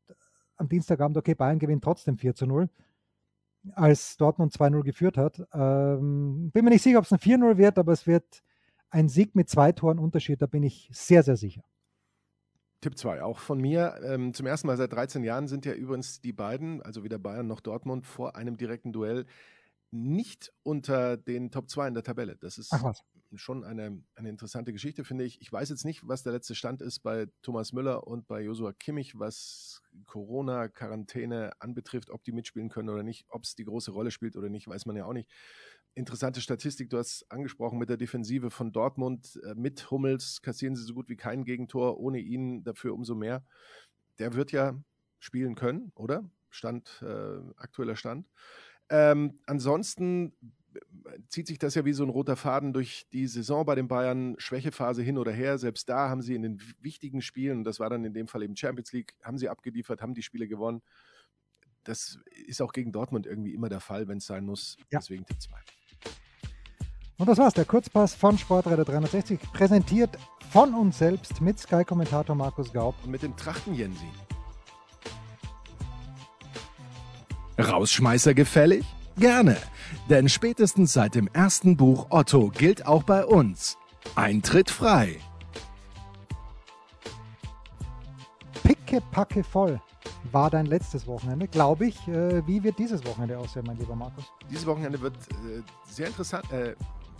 am 0.56 0.68
Dienstagabend, 0.68 1.16
okay, 1.16 1.34
Bayern 1.34 1.58
gewinnt 1.58 1.82
trotzdem 1.82 2.18
4 2.18 2.34
zu 2.34 2.46
0, 2.46 2.68
als 3.72 4.16
Dortmund 4.16 4.52
2-0 4.52 4.82
geführt 4.82 5.16
hat. 5.16 5.42
Ähm, 5.52 6.50
bin 6.52 6.64
mir 6.64 6.70
nicht 6.70 6.82
sicher, 6.82 6.98
ob 6.98 7.04
es 7.04 7.12
ein 7.12 7.18
4-0 7.18 7.56
wird, 7.56 7.78
aber 7.78 7.92
es 7.92 8.06
wird 8.06 8.42
ein 8.90 9.08
Sieg 9.08 9.34
mit 9.34 9.48
zwei 9.48 9.72
Toren 9.72 9.98
Unterschied, 9.98 10.42
da 10.42 10.46
bin 10.46 10.62
ich 10.62 10.90
sehr, 10.92 11.22
sehr 11.22 11.36
sicher. 11.36 11.62
Tipp 12.80 12.96
2, 12.96 13.22
auch 13.22 13.38
von 13.38 13.60
mir. 13.60 14.00
Ähm, 14.02 14.32
zum 14.32 14.46
ersten 14.46 14.66
Mal 14.66 14.76
seit 14.76 14.92
13 14.92 15.22
Jahren 15.22 15.48
sind 15.48 15.66
ja 15.66 15.74
übrigens 15.74 16.20
die 16.20 16.32
beiden, 16.32 16.82
also 16.82 17.04
weder 17.04 17.18
Bayern 17.18 17.46
noch 17.46 17.60
Dortmund, 17.60 18.06
vor 18.06 18.36
einem 18.36 18.56
direkten 18.56 18.92
Duell 18.92 19.26
nicht 19.92 20.52
unter 20.62 21.16
den 21.16 21.50
Top 21.50 21.68
2 21.68 21.88
in 21.88 21.94
der 21.94 22.02
Tabelle. 22.02 22.36
Das 22.36 22.58
ist 22.58 22.72
schon 23.34 23.64
eine, 23.64 24.02
eine 24.14 24.28
interessante 24.28 24.72
Geschichte, 24.72 25.04
finde 25.04 25.24
ich. 25.24 25.40
Ich 25.40 25.52
weiß 25.52 25.68
jetzt 25.68 25.84
nicht, 25.84 26.06
was 26.06 26.22
der 26.22 26.32
letzte 26.32 26.54
Stand 26.54 26.82
ist 26.82 27.00
bei 27.00 27.26
Thomas 27.42 27.72
Müller 27.72 28.06
und 28.06 28.26
bei 28.26 28.40
Josua 28.40 28.72
Kimmich, 28.72 29.18
was 29.18 29.82
Corona, 30.06 30.68
Quarantäne 30.68 31.52
anbetrifft, 31.60 32.10
ob 32.10 32.22
die 32.24 32.32
mitspielen 32.32 32.68
können 32.68 32.88
oder 32.88 33.02
nicht, 33.02 33.26
ob 33.28 33.44
es 33.44 33.54
die 33.54 33.64
große 33.64 33.90
Rolle 33.90 34.10
spielt 34.10 34.36
oder 34.36 34.48
nicht, 34.48 34.68
weiß 34.68 34.86
man 34.86 34.96
ja 34.96 35.04
auch 35.04 35.12
nicht. 35.12 35.28
Interessante 35.94 36.40
Statistik, 36.40 36.88
du 36.90 36.98
hast 36.98 37.26
angesprochen 37.30 37.78
mit 37.78 37.88
der 37.88 37.96
Defensive 37.96 38.50
von 38.50 38.72
Dortmund. 38.72 39.40
Äh, 39.44 39.54
mit 39.54 39.90
Hummels 39.90 40.40
kassieren 40.40 40.76
sie 40.76 40.84
so 40.84 40.94
gut 40.94 41.08
wie 41.08 41.16
kein 41.16 41.44
Gegentor, 41.44 41.98
ohne 41.98 42.20
ihn 42.20 42.62
dafür 42.62 42.94
umso 42.94 43.14
mehr. 43.14 43.44
Der 44.18 44.34
wird 44.34 44.52
ja 44.52 44.80
spielen 45.18 45.56
können, 45.56 45.90
oder? 45.94 46.28
Stand, 46.48 47.02
äh, 47.02 47.38
aktueller 47.56 47.96
Stand. 47.96 48.28
Ähm, 48.90 49.38
ansonsten 49.46 50.32
zieht 51.28 51.46
sich 51.46 51.58
das 51.58 51.74
ja 51.74 51.84
wie 51.84 51.92
so 51.92 52.02
ein 52.04 52.10
roter 52.10 52.36
Faden 52.36 52.72
durch 52.72 53.06
die 53.12 53.26
Saison 53.26 53.64
bei 53.64 53.74
den 53.74 53.88
Bayern, 53.88 54.34
Schwächephase 54.38 55.02
hin 55.02 55.18
oder 55.18 55.32
her. 55.32 55.58
Selbst 55.58 55.88
da 55.88 56.08
haben 56.08 56.22
sie 56.22 56.34
in 56.34 56.42
den 56.42 56.62
wichtigen 56.80 57.22
Spielen, 57.22 57.58
und 57.58 57.64
das 57.64 57.80
war 57.80 57.90
dann 57.90 58.04
in 58.04 58.12
dem 58.12 58.28
Fall 58.28 58.42
eben 58.42 58.56
Champions 58.56 58.92
League, 58.92 59.14
haben 59.22 59.38
sie 59.38 59.48
abgeliefert, 59.48 60.02
haben 60.02 60.14
die 60.14 60.22
Spiele 60.22 60.48
gewonnen. 60.48 60.82
Das 61.84 62.18
ist 62.46 62.60
auch 62.60 62.72
gegen 62.72 62.92
Dortmund 62.92 63.26
irgendwie 63.26 63.54
immer 63.54 63.68
der 63.68 63.80
Fall, 63.80 64.06
wenn 64.08 64.18
es 64.18 64.26
sein 64.26 64.44
muss. 64.44 64.76
Ja. 64.90 64.98
Deswegen 64.98 65.24
Tipp 65.24 65.40
2. 65.40 65.56
Und 67.18 67.26
das 67.26 67.38
war's, 67.38 67.54
der 67.54 67.64
Kurzpass 67.64 68.14
von 68.14 68.38
Sportreiter 68.38 68.84
360, 68.84 69.40
präsentiert 69.52 70.18
von 70.50 70.74
uns 70.74 70.98
selbst 70.98 71.40
mit 71.40 71.58
Sky-Kommentator 71.58 72.34
Markus 72.34 72.72
Gaub. 72.72 72.94
Und 73.04 73.10
mit 73.10 73.22
dem 73.22 73.36
Trachten 73.36 73.74
Rausschmeißer 77.60 78.34
gefällig? 78.34 78.84
Gerne, 79.16 79.56
denn 80.08 80.28
spätestens 80.28 80.92
seit 80.92 81.14
dem 81.14 81.28
ersten 81.32 81.76
Buch 81.76 82.06
Otto 82.10 82.48
gilt 82.48 82.86
auch 82.86 83.02
bei 83.02 83.24
uns 83.24 83.76
Eintritt 84.14 84.70
frei. 84.70 85.16
Picke, 88.62 89.00
packe 89.10 89.44
voll 89.44 89.80
war 90.32 90.50
dein 90.50 90.66
letztes 90.66 91.06
Wochenende, 91.06 91.48
glaube 91.48 91.86
ich. 91.86 92.08
Äh, 92.08 92.46
wie 92.46 92.62
wird 92.62 92.78
dieses 92.78 93.04
Wochenende 93.04 93.38
aussehen, 93.38 93.64
mein 93.66 93.78
lieber 93.78 93.96
Markus? 93.96 94.24
Dieses 94.50 94.66
Wochenende 94.66 95.00
wird 95.00 95.16
äh, 95.16 95.62
sehr 95.88 96.08
interessant, 96.08 96.50
äh, 96.52 96.74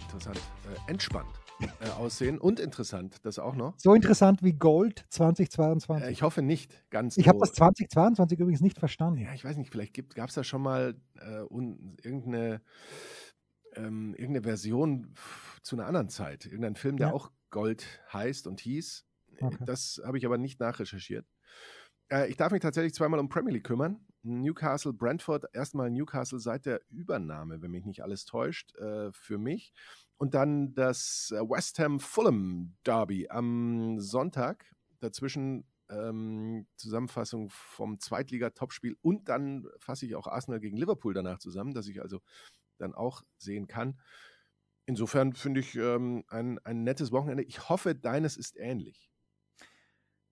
interessant, 0.06 0.38
äh, 0.38 0.90
entspannt 0.90 1.39
äh, 1.80 1.90
aussehen 1.98 2.38
und 2.38 2.60
interessant, 2.60 3.16
das 3.22 3.38
auch 3.38 3.54
noch. 3.54 3.78
So 3.78 3.94
interessant 3.94 4.42
wie 4.42 4.52
Gold 4.52 5.04
2022. 5.10 6.08
Äh, 6.08 6.12
ich 6.12 6.22
hoffe 6.22 6.42
nicht 6.42 6.90
ganz. 6.90 7.16
Ich 7.16 7.28
habe 7.28 7.38
das 7.38 7.52
2022 7.52 8.38
übrigens 8.38 8.60
nicht 8.60 8.78
verstanden. 8.78 9.20
Ja, 9.20 9.32
ich 9.34 9.44
weiß 9.44 9.56
nicht, 9.56 9.70
vielleicht 9.70 10.14
gab 10.14 10.28
es 10.28 10.34
da 10.34 10.44
schon 10.44 10.62
mal 10.62 10.94
äh, 11.16 11.40
un, 11.48 11.96
irgendeine, 12.02 12.60
ähm, 13.74 14.14
irgendeine 14.14 14.42
Version 14.42 15.14
zu 15.62 15.76
einer 15.76 15.86
anderen 15.86 16.08
Zeit. 16.08 16.46
Irgendein 16.46 16.76
Film, 16.76 16.96
der 16.96 17.08
ja. 17.08 17.12
auch 17.12 17.30
Gold 17.50 17.86
heißt 18.12 18.46
und 18.46 18.60
hieß. 18.60 19.06
Okay. 19.40 19.64
Das 19.64 20.00
habe 20.04 20.18
ich 20.18 20.26
aber 20.26 20.38
nicht 20.38 20.60
nachrecherchiert. 20.60 21.26
Äh, 22.10 22.28
ich 22.28 22.36
darf 22.36 22.52
mich 22.52 22.60
tatsächlich 22.60 22.94
zweimal 22.94 23.20
um 23.20 23.28
Premier 23.28 23.54
League 23.54 23.64
kümmern. 23.64 24.00
Newcastle, 24.22 24.92
Brentford, 24.92 25.46
erstmal 25.54 25.90
Newcastle 25.90 26.40
seit 26.40 26.66
der 26.66 26.80
Übernahme, 26.90 27.62
wenn 27.62 27.70
mich 27.70 27.86
nicht 27.86 28.02
alles 28.02 28.26
täuscht, 28.26 28.76
äh, 28.76 29.10
für 29.12 29.38
mich. 29.38 29.72
Und 30.20 30.34
dann 30.34 30.74
das 30.74 31.32
äh, 31.34 31.40
West 31.40 31.78
Ham 31.78 31.98
Fulham 31.98 32.76
Derby 32.84 33.30
am 33.30 33.98
Sonntag. 34.00 34.70
Dazwischen 35.00 35.64
ähm, 35.88 36.66
Zusammenfassung 36.76 37.48
vom 37.48 37.98
Zweitliga-Topspiel 37.98 38.96
und 39.00 39.30
dann 39.30 39.66
fasse 39.78 40.04
ich 40.04 40.14
auch 40.16 40.26
Arsenal 40.26 40.60
gegen 40.60 40.76
Liverpool 40.76 41.14
danach 41.14 41.38
zusammen, 41.38 41.72
dass 41.72 41.88
ich 41.88 42.02
also 42.02 42.20
dann 42.76 42.92
auch 42.94 43.22
sehen 43.38 43.66
kann. 43.66 43.98
Insofern 44.84 45.32
finde 45.32 45.60
ich 45.60 45.74
ähm, 45.76 46.22
ein, 46.28 46.58
ein 46.64 46.82
nettes 46.84 47.12
Wochenende. 47.12 47.42
Ich 47.42 47.70
hoffe, 47.70 47.94
deines 47.94 48.36
ist 48.36 48.58
ähnlich. 48.58 49.10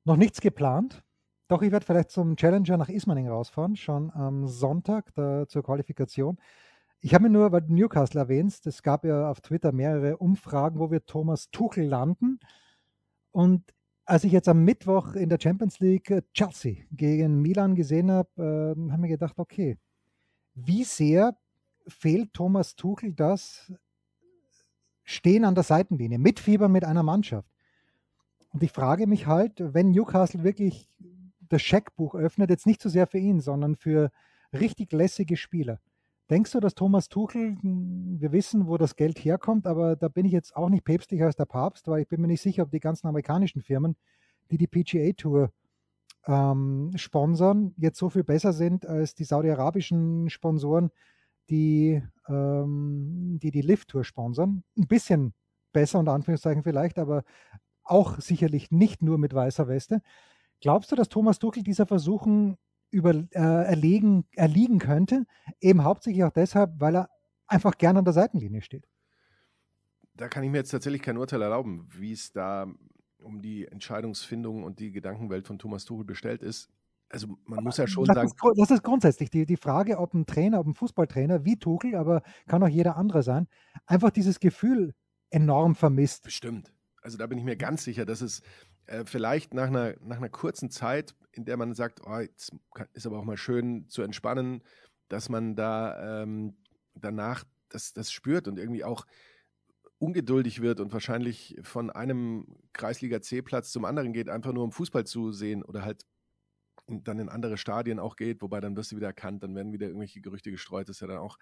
Noch 0.05 0.17
nichts 0.17 0.43
geplant. 0.43 1.03
Doch, 1.49 1.63
ich 1.63 1.73
werde 1.73 1.87
vielleicht 1.87 2.11
zum 2.11 2.37
Challenger 2.37 2.77
nach 2.77 2.91
Ismaning 2.91 3.29
rausfahren, 3.29 3.75
schon 3.75 4.11
am 4.11 4.47
Sonntag 4.47 5.15
da, 5.15 5.49
zur 5.49 5.63
Qualifikation. 5.63 6.37
Ich 7.01 7.15
habe 7.15 7.25
mir 7.25 7.31
nur, 7.31 7.53
weil 7.53 7.63
du 7.63 7.73
Newcastle 7.75 8.21
erwähnst, 8.21 8.67
es 8.67 8.83
gab 8.83 9.05
ja 9.05 9.31
auf 9.31 9.41
Twitter 9.41 9.71
mehrere 9.71 10.17
Umfragen, 10.17 10.81
wo 10.81 10.91
wir 10.91 11.05
Thomas 11.07 11.49
Tuchel 11.51 11.87
landen. 11.87 12.41
Und 13.31 13.73
als 14.05 14.25
ich 14.25 14.33
jetzt 14.33 14.49
am 14.49 14.65
Mittwoch 14.65 15.15
in 15.15 15.29
der 15.29 15.39
Champions 15.41 15.79
League 15.79 16.11
äh, 16.11 16.23
Chelsea 16.33 16.77
gegen 16.91 17.41
Milan 17.41 17.77
gesehen 17.77 18.11
habe, 18.11 18.31
äh, 18.37 18.91
habe 18.91 18.93
ich 18.95 18.99
mir 18.99 19.09
gedacht, 19.09 19.39
okay, 19.39 19.79
wie 20.55 20.83
sehr 20.83 21.37
fehlt 21.87 22.33
Thomas 22.35 22.75
Tuchel 22.75 23.13
das 23.13 23.73
Stehen 25.05 25.45
an 25.45 25.55
der 25.55 25.65
Seitenlinie, 25.65 26.19
mitfiebern 26.19 26.73
mit 26.73 26.85
einer 26.85 27.03
Mannschaft? 27.03 27.49
Und 28.53 28.63
ich 28.63 28.73
frage 28.73 29.07
mich 29.07 29.27
halt, 29.27 29.63
wenn 29.73 29.93
Newcastle 29.93 30.43
wirklich 30.43 30.89
das 31.49 31.63
Scheckbuch 31.63 32.15
öffnet, 32.15 32.51
jetzt 32.51 32.67
nicht 32.67 32.83
so 32.83 32.89
sehr 32.89 33.07
für 33.07 33.19
ihn, 33.19 33.41
sondern 33.41 33.77
für 33.77 34.11
richtig 34.53 34.93
lässige 34.93 35.37
Spieler. 35.37 35.81
Denkst 36.31 36.53
du, 36.53 36.61
dass 36.61 36.75
Thomas 36.75 37.09
Tuchel, 37.09 37.57
hm, 37.61 38.21
wir 38.21 38.33
wissen, 38.33 38.67
wo 38.67 38.77
das 38.77 38.97
Geld 38.97 39.19
herkommt, 39.19 39.67
aber 39.67 39.97
da 39.97 40.09
bin 40.09 40.27
ich 40.27 40.33
jetzt 40.33 40.55
auch 40.57 40.69
nicht 40.69 40.85
päpstlicher 40.85 41.27
als 41.27 41.37
der 41.37 41.47
Papst, 41.47 41.89
weil 41.89 42.03
ich 42.03 42.09
bin 42.09 42.21
mir 42.21 42.27
nicht 42.27 42.43
sicher, 42.43 42.65
ob 42.65 42.71
die 42.71 42.81
ganzen 42.81 43.07
amerikanischen 43.07 43.63
Firmen, 43.63 43.97
die 44.51 44.59
die 44.59 44.67
PGA 44.67 45.13
Tour 45.13 45.53
ähm, 46.27 46.93
sponsern, 46.97 47.73
jetzt 47.79 47.99
so 47.99 48.11
viel 48.11 48.25
besser 48.25 48.53
sind 48.53 48.87
als 48.87 49.15
die 49.15 49.25
saudi-arabischen 49.25 50.29
Sponsoren, 50.29 50.91
die, 51.49 52.03
ähm, 52.29 53.39
die 53.43 53.51
die 53.51 53.63
Lift 53.63 53.89
Tour 53.89 54.05
sponsern. 54.05 54.65
Ein 54.77 54.87
bisschen 54.87 55.33
besser, 55.73 55.99
unter 55.99 56.13
Anführungszeichen 56.13 56.63
vielleicht, 56.63 56.99
aber 56.99 57.25
auch 57.85 58.21
sicherlich 58.21 58.71
nicht 58.71 59.03
nur 59.03 59.17
mit 59.17 59.33
weißer 59.33 59.67
Weste. 59.67 60.03
Glaubst 60.61 60.93
du, 60.93 60.97
dass 60.97 61.09
Thomas 61.09 61.39
Tuchel 61.39 61.63
dieser 61.63 61.87
Versuchung 61.87 62.59
über, 62.91 63.11
äh, 63.11 63.29
erlegen, 63.33 64.25
erliegen 64.35 64.79
könnte. 64.79 65.27
Eben 65.61 65.85
hauptsächlich 65.85 66.25
auch 66.25 66.33
deshalb, 66.33 66.73
weil 66.79 66.97
er 66.97 67.11
einfach 67.47 67.77
gerne 67.79 68.01
an 68.01 68.05
der 68.05 68.15
Seitenlinie 68.15 68.63
steht. 68.63 68.87
Da 70.15 70.29
kann 70.29 70.43
ich 70.43 70.51
mir 70.51 70.59
jetzt 70.59 70.71
tatsächlich 70.71 71.03
kein 71.03 71.17
Urteil 71.17 71.43
erlauben, 71.43 71.89
wie 71.93 72.13
es 72.13 72.33
da 72.33 72.67
um 73.23 73.41
die 73.41 73.67
Entscheidungsfindung 73.67 74.65
und 74.65 74.81
die 74.81 74.93
Gedankenwelt 74.93 75.47
von 75.47 75.59
Thomas 75.59 75.85
Tuchel 75.85 76.05
bestellt 76.05 76.43
ist. 76.43 76.71
Also 77.11 77.39
man 77.45 77.65
muss 77.65 77.79
ja 77.79 77.87
schon 77.87 78.05
das 78.05 78.15
sagen. 78.15 78.29
Ist, 78.29 78.59
das 78.59 78.71
ist 78.71 78.83
grundsätzlich 78.83 79.31
die, 79.31 79.47
die 79.47 79.57
Frage, 79.57 79.99
ob 79.99 80.13
ein 80.15 80.27
Trainer, 80.27 80.61
ob 80.61 80.67
ein 80.67 80.75
Fußballtrainer 80.75 81.45
wie 81.45 81.59
Tuchel, 81.59 81.95
aber 81.95 82.23
kann 82.47 82.63
auch 82.63 82.69
jeder 82.69 82.97
andere 82.97 83.23
sein, 83.23 83.49
einfach 83.87 84.11
dieses 84.11 84.41
Gefühl 84.41 84.95
enorm 85.31 85.75
vermisst. 85.75 86.25
Bestimmt. 86.25 86.73
Also 87.01 87.17
da 87.17 87.27
bin 87.27 87.39
ich 87.39 87.45
mir 87.45 87.57
ganz 87.57 87.85
sicher, 87.85 88.05
dass 88.05 88.21
es 88.21 88.43
äh, 88.87 89.05
vielleicht 89.07 89.55
nach 89.55 89.69
einer, 89.69 89.95
nach 90.01 90.19
einer 90.19 90.29
kurzen 90.29 90.71
Zeit, 90.71 91.15
in 91.33 91.45
der 91.45 91.57
man 91.57 91.75
sagt, 91.75 92.01
oh, 92.05 92.19
jetzt 92.19 92.53
ist 92.93 93.07
aber 93.07 93.19
auch 93.19 93.25
mal 93.25 93.37
schön 93.37 93.89
zu 93.89 94.03
entspannen, 94.03 94.63
dass 95.09 95.29
man 95.29 95.57
da 95.57 96.23
ähm, 96.23 96.57
danach 96.95 97.45
das, 97.69 97.93
das 97.93 98.11
spürt 98.11 98.49
und 98.49 98.59
irgendwie 98.59 98.85
auch 98.85 99.07
ungeduldig 99.99 100.63
wird 100.63 100.81
und 100.81 100.93
wahrscheinlich 100.93 101.57
von 101.63 101.91
einem 101.91 102.47
Kreisliga 102.73 103.21
C-Platz 103.21 103.73
zum 103.73 103.85
anderen 103.85 104.13
geht, 104.13 104.29
einfach 104.29 104.53
nur 104.53 104.65
um 104.65 104.73
Fußball 104.73 105.05
zu 105.05 105.33
sehen 105.33 105.63
oder 105.63 105.85
halt 105.85 106.05
dann 106.87 107.19
in 107.19 107.29
andere 107.29 107.59
Stadien 107.59 107.99
auch 107.99 108.17
geht, 108.17 108.41
wobei 108.41 108.61
dann 108.61 108.77
wirst 108.77 108.93
du 108.93 108.97
wieder 108.97 109.09
erkannt, 109.09 109.43
dann 109.43 109.55
werden 109.55 109.73
wieder 109.73 109.89
irgendwelche 109.89 110.21
Gerüchte 110.21 110.51
gestreut, 110.51 110.89
das 110.89 110.97
ist 110.97 111.01
ja 111.01 111.09
dann 111.09 111.19
auch 111.19 111.39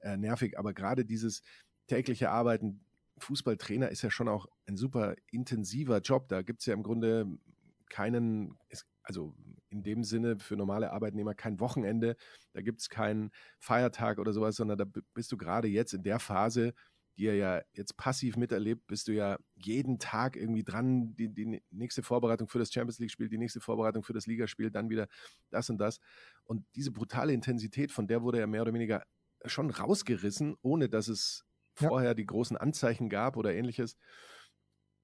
äh, 0.00 0.16
nervig. 0.16 0.58
Aber 0.58 0.74
gerade 0.74 1.04
dieses 1.04 1.42
tägliche 1.86 2.30
Arbeiten, 2.30 2.84
Fußballtrainer 3.18 3.90
ist 3.90 4.02
ja 4.02 4.10
schon 4.10 4.28
auch 4.28 4.46
ein 4.66 4.76
super 4.76 5.14
intensiver 5.30 6.00
Job. 6.00 6.28
Da 6.28 6.42
gibt 6.42 6.60
es 6.60 6.66
ja 6.66 6.74
im 6.74 6.82
Grunde 6.82 7.26
keinen, 7.88 8.56
also 9.02 9.34
in 9.68 9.82
dem 9.82 10.04
Sinne 10.04 10.38
für 10.38 10.56
normale 10.56 10.92
Arbeitnehmer 10.92 11.34
kein 11.34 11.60
Wochenende, 11.60 12.16
da 12.52 12.60
gibt 12.60 12.80
es 12.80 12.88
keinen 12.88 13.30
Feiertag 13.58 14.18
oder 14.18 14.32
sowas, 14.32 14.56
sondern 14.56 14.78
da 14.78 14.84
bist 15.14 15.32
du 15.32 15.36
gerade 15.36 15.68
jetzt 15.68 15.94
in 15.94 16.02
der 16.02 16.18
Phase 16.18 16.74
die 17.20 17.26
er 17.26 17.34
ja 17.34 17.62
jetzt 17.74 17.98
passiv 17.98 18.38
miterlebt, 18.38 18.86
bist 18.86 19.06
du 19.06 19.12
ja 19.12 19.38
jeden 19.54 19.98
Tag 19.98 20.36
irgendwie 20.36 20.64
dran, 20.64 21.14
die, 21.16 21.28
die 21.28 21.60
nächste 21.70 22.02
Vorbereitung 22.02 22.48
für 22.48 22.58
das 22.58 22.72
Champions 22.72 22.98
League-Spiel, 22.98 23.28
die 23.28 23.36
nächste 23.36 23.60
Vorbereitung 23.60 24.02
für 24.02 24.14
das 24.14 24.26
Ligaspiel, 24.26 24.70
dann 24.70 24.88
wieder 24.88 25.06
das 25.50 25.68
und 25.68 25.76
das. 25.76 26.00
Und 26.44 26.64
diese 26.76 26.90
brutale 26.90 27.34
Intensität, 27.34 27.92
von 27.92 28.06
der 28.06 28.22
wurde 28.22 28.40
er 28.40 28.46
mehr 28.46 28.62
oder 28.62 28.72
weniger 28.72 29.04
schon 29.44 29.68
rausgerissen, 29.68 30.56
ohne 30.62 30.88
dass 30.88 31.08
es 31.08 31.44
ja. 31.80 31.88
vorher 31.88 32.14
die 32.14 32.24
großen 32.24 32.56
Anzeichen 32.56 33.10
gab 33.10 33.36
oder 33.36 33.52
ähnliches. 33.52 33.98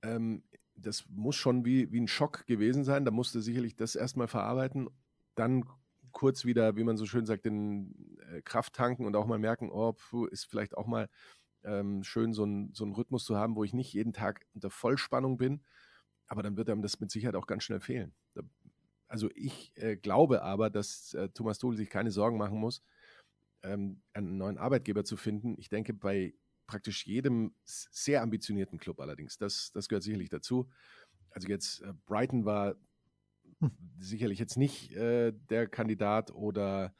Ähm, 0.02 0.42
das 0.76 1.04
muss 1.08 1.36
schon 1.36 1.64
wie, 1.64 1.90
wie 1.92 2.00
ein 2.00 2.08
Schock 2.08 2.46
gewesen 2.46 2.84
sein. 2.84 3.04
Da 3.04 3.10
musste 3.10 3.42
sicherlich 3.42 3.76
das 3.76 3.94
erstmal 3.94 4.28
verarbeiten, 4.28 4.88
dann 5.34 5.64
kurz 6.12 6.44
wieder, 6.44 6.76
wie 6.76 6.84
man 6.84 6.96
so 6.96 7.06
schön 7.06 7.26
sagt, 7.26 7.44
den 7.44 8.18
äh, 8.32 8.42
Kraft 8.42 8.74
tanken 8.74 9.04
und 9.04 9.16
auch 9.16 9.26
mal 9.26 9.38
merken, 9.38 9.70
oh, 9.70 9.92
puh, 9.92 10.26
ist 10.26 10.44
vielleicht 10.44 10.76
auch 10.76 10.86
mal 10.86 11.08
ähm, 11.64 12.02
schön, 12.04 12.32
so, 12.32 12.44
ein, 12.44 12.72
so 12.72 12.84
einen 12.84 12.94
Rhythmus 12.94 13.24
zu 13.24 13.36
haben, 13.36 13.56
wo 13.56 13.64
ich 13.64 13.74
nicht 13.74 13.92
jeden 13.92 14.12
Tag 14.12 14.46
unter 14.54 14.70
Vollspannung 14.70 15.36
bin. 15.36 15.62
Aber 16.26 16.42
dann 16.42 16.56
wird 16.56 16.70
einem 16.70 16.82
das 16.82 17.00
mit 17.00 17.10
Sicherheit 17.10 17.34
auch 17.34 17.46
ganz 17.46 17.64
schnell 17.64 17.80
fehlen. 17.80 18.14
Da, 18.34 18.42
also 19.08 19.28
ich 19.34 19.72
äh, 19.76 19.96
glaube 19.96 20.42
aber, 20.42 20.70
dass 20.70 21.14
äh, 21.14 21.28
Thomas 21.30 21.58
Tuchel 21.58 21.76
sich 21.76 21.90
keine 21.90 22.10
Sorgen 22.10 22.38
machen 22.38 22.58
muss, 22.58 22.82
ähm, 23.62 24.00
einen 24.12 24.38
neuen 24.38 24.58
Arbeitgeber 24.58 25.04
zu 25.04 25.16
finden. 25.16 25.56
Ich 25.58 25.68
denke, 25.68 25.92
bei 25.92 26.34
praktisch 26.66 27.06
jedem 27.06 27.54
sehr 27.64 28.22
ambitionierten 28.22 28.78
Club 28.78 29.00
allerdings. 29.00 29.38
Das, 29.38 29.70
das 29.72 29.88
gehört 29.88 30.02
sicherlich 30.02 30.28
dazu. 30.28 30.68
Also 31.30 31.48
jetzt 31.48 31.82
äh, 31.82 31.92
Brighton 32.06 32.44
war 32.44 32.76
hm. 33.60 33.70
sicherlich 33.98 34.38
jetzt 34.38 34.56
nicht 34.56 34.92
äh, 34.92 35.32
der 35.32 35.68
Kandidat 35.68 36.30
oder 36.30 36.94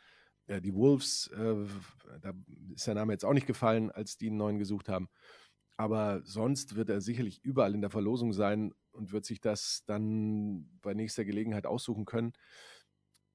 äh, 0.46 0.60
die 0.60 0.74
Wolves, 0.74 1.28
äh, 1.28 1.66
da 2.20 2.32
ist 2.74 2.86
der 2.86 2.94
Name 2.94 3.12
jetzt 3.12 3.24
auch 3.24 3.32
nicht 3.32 3.46
gefallen, 3.46 3.90
als 3.90 4.16
die 4.16 4.28
einen 4.28 4.36
neuen 4.36 4.58
gesucht 4.58 4.88
haben. 4.88 5.08
Aber 5.76 6.22
sonst 6.24 6.76
wird 6.76 6.88
er 6.88 7.00
sicherlich 7.00 7.44
überall 7.44 7.74
in 7.74 7.82
der 7.82 7.90
Verlosung 7.90 8.32
sein 8.32 8.72
und 8.92 9.12
wird 9.12 9.26
sich 9.26 9.40
das 9.40 9.84
dann 9.86 10.70
bei 10.80 10.94
nächster 10.94 11.24
Gelegenheit 11.24 11.66
aussuchen 11.66 12.06
können. 12.06 12.32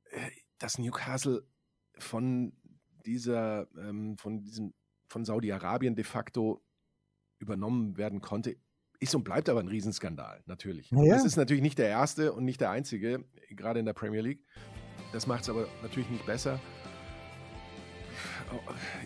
Äh, 0.05 0.31
dass 0.57 0.77
Newcastle 0.77 1.47
von 1.97 2.53
dieser, 3.05 3.67
ähm, 3.77 4.17
von 4.17 4.41
diesem 4.41 4.73
von 5.11 5.25
Saudi-Arabien 5.25 5.95
de 5.95 6.03
facto 6.03 6.63
übernommen 7.39 7.97
werden 7.97 8.21
konnte, 8.21 8.55
ist 8.99 9.15
und 9.15 9.23
bleibt 9.23 9.49
aber 9.49 9.59
ein 9.59 9.67
Riesenskandal, 9.67 10.43
natürlich. 10.45 10.91
Ja. 10.91 11.15
Das 11.15 11.25
ist 11.25 11.35
natürlich 11.35 11.63
nicht 11.63 11.77
der 11.77 11.89
erste 11.89 12.33
und 12.33 12.45
nicht 12.45 12.61
der 12.61 12.69
einzige, 12.69 13.25
gerade 13.49 13.79
in 13.79 13.85
der 13.85 13.93
Premier 13.93 14.21
League. 14.21 14.45
Das 15.11 15.27
macht 15.27 15.43
es 15.43 15.49
aber 15.49 15.67
natürlich 15.81 16.09
nicht 16.09 16.25
besser. 16.25 16.59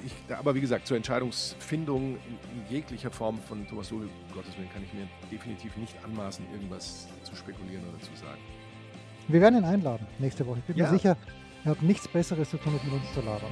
Ich, 0.04 0.36
aber 0.36 0.56
wie 0.56 0.62
gesagt, 0.62 0.88
zur 0.88 0.98
Entscheidungsfindung 0.98 2.16
in, 2.16 2.76
jeglicher 2.76 3.12
Form 3.12 3.40
von 3.40 3.68
Thomas 3.68 3.90
Tuchel, 3.90 4.10
Gottes 4.34 4.58
Willen, 4.58 4.70
kann 4.72 4.84
ich 4.84 4.94
mir 4.94 5.08
definitiv 5.32 5.78
nicht 5.78 5.96
anmaßen, 6.04 6.46
irgendwas 6.52 7.08
zu 7.24 7.36
spekulieren 7.36 7.84
oder 7.88 8.00
zu 8.00 8.16
sagen. 8.16 8.42
Wir 9.28 9.42
werden 9.42 9.60
ihn 9.60 9.64
einladen 9.64 10.08
nächste 10.20 10.46
Woche. 10.46 10.60
Ich 10.60 10.66
bin 10.66 10.78
ja. 10.78 10.86
mir 10.86 10.98
sicher, 10.98 11.18
er 11.64 11.72
hat 11.72 11.82
nichts 11.82 12.08
Besseres 12.08 12.50
zu 12.50 12.58
tun, 12.58 12.74
als 12.74 12.84
mit 12.84 12.94
uns 12.94 13.14
zu 13.14 13.22
labern. 13.22 13.52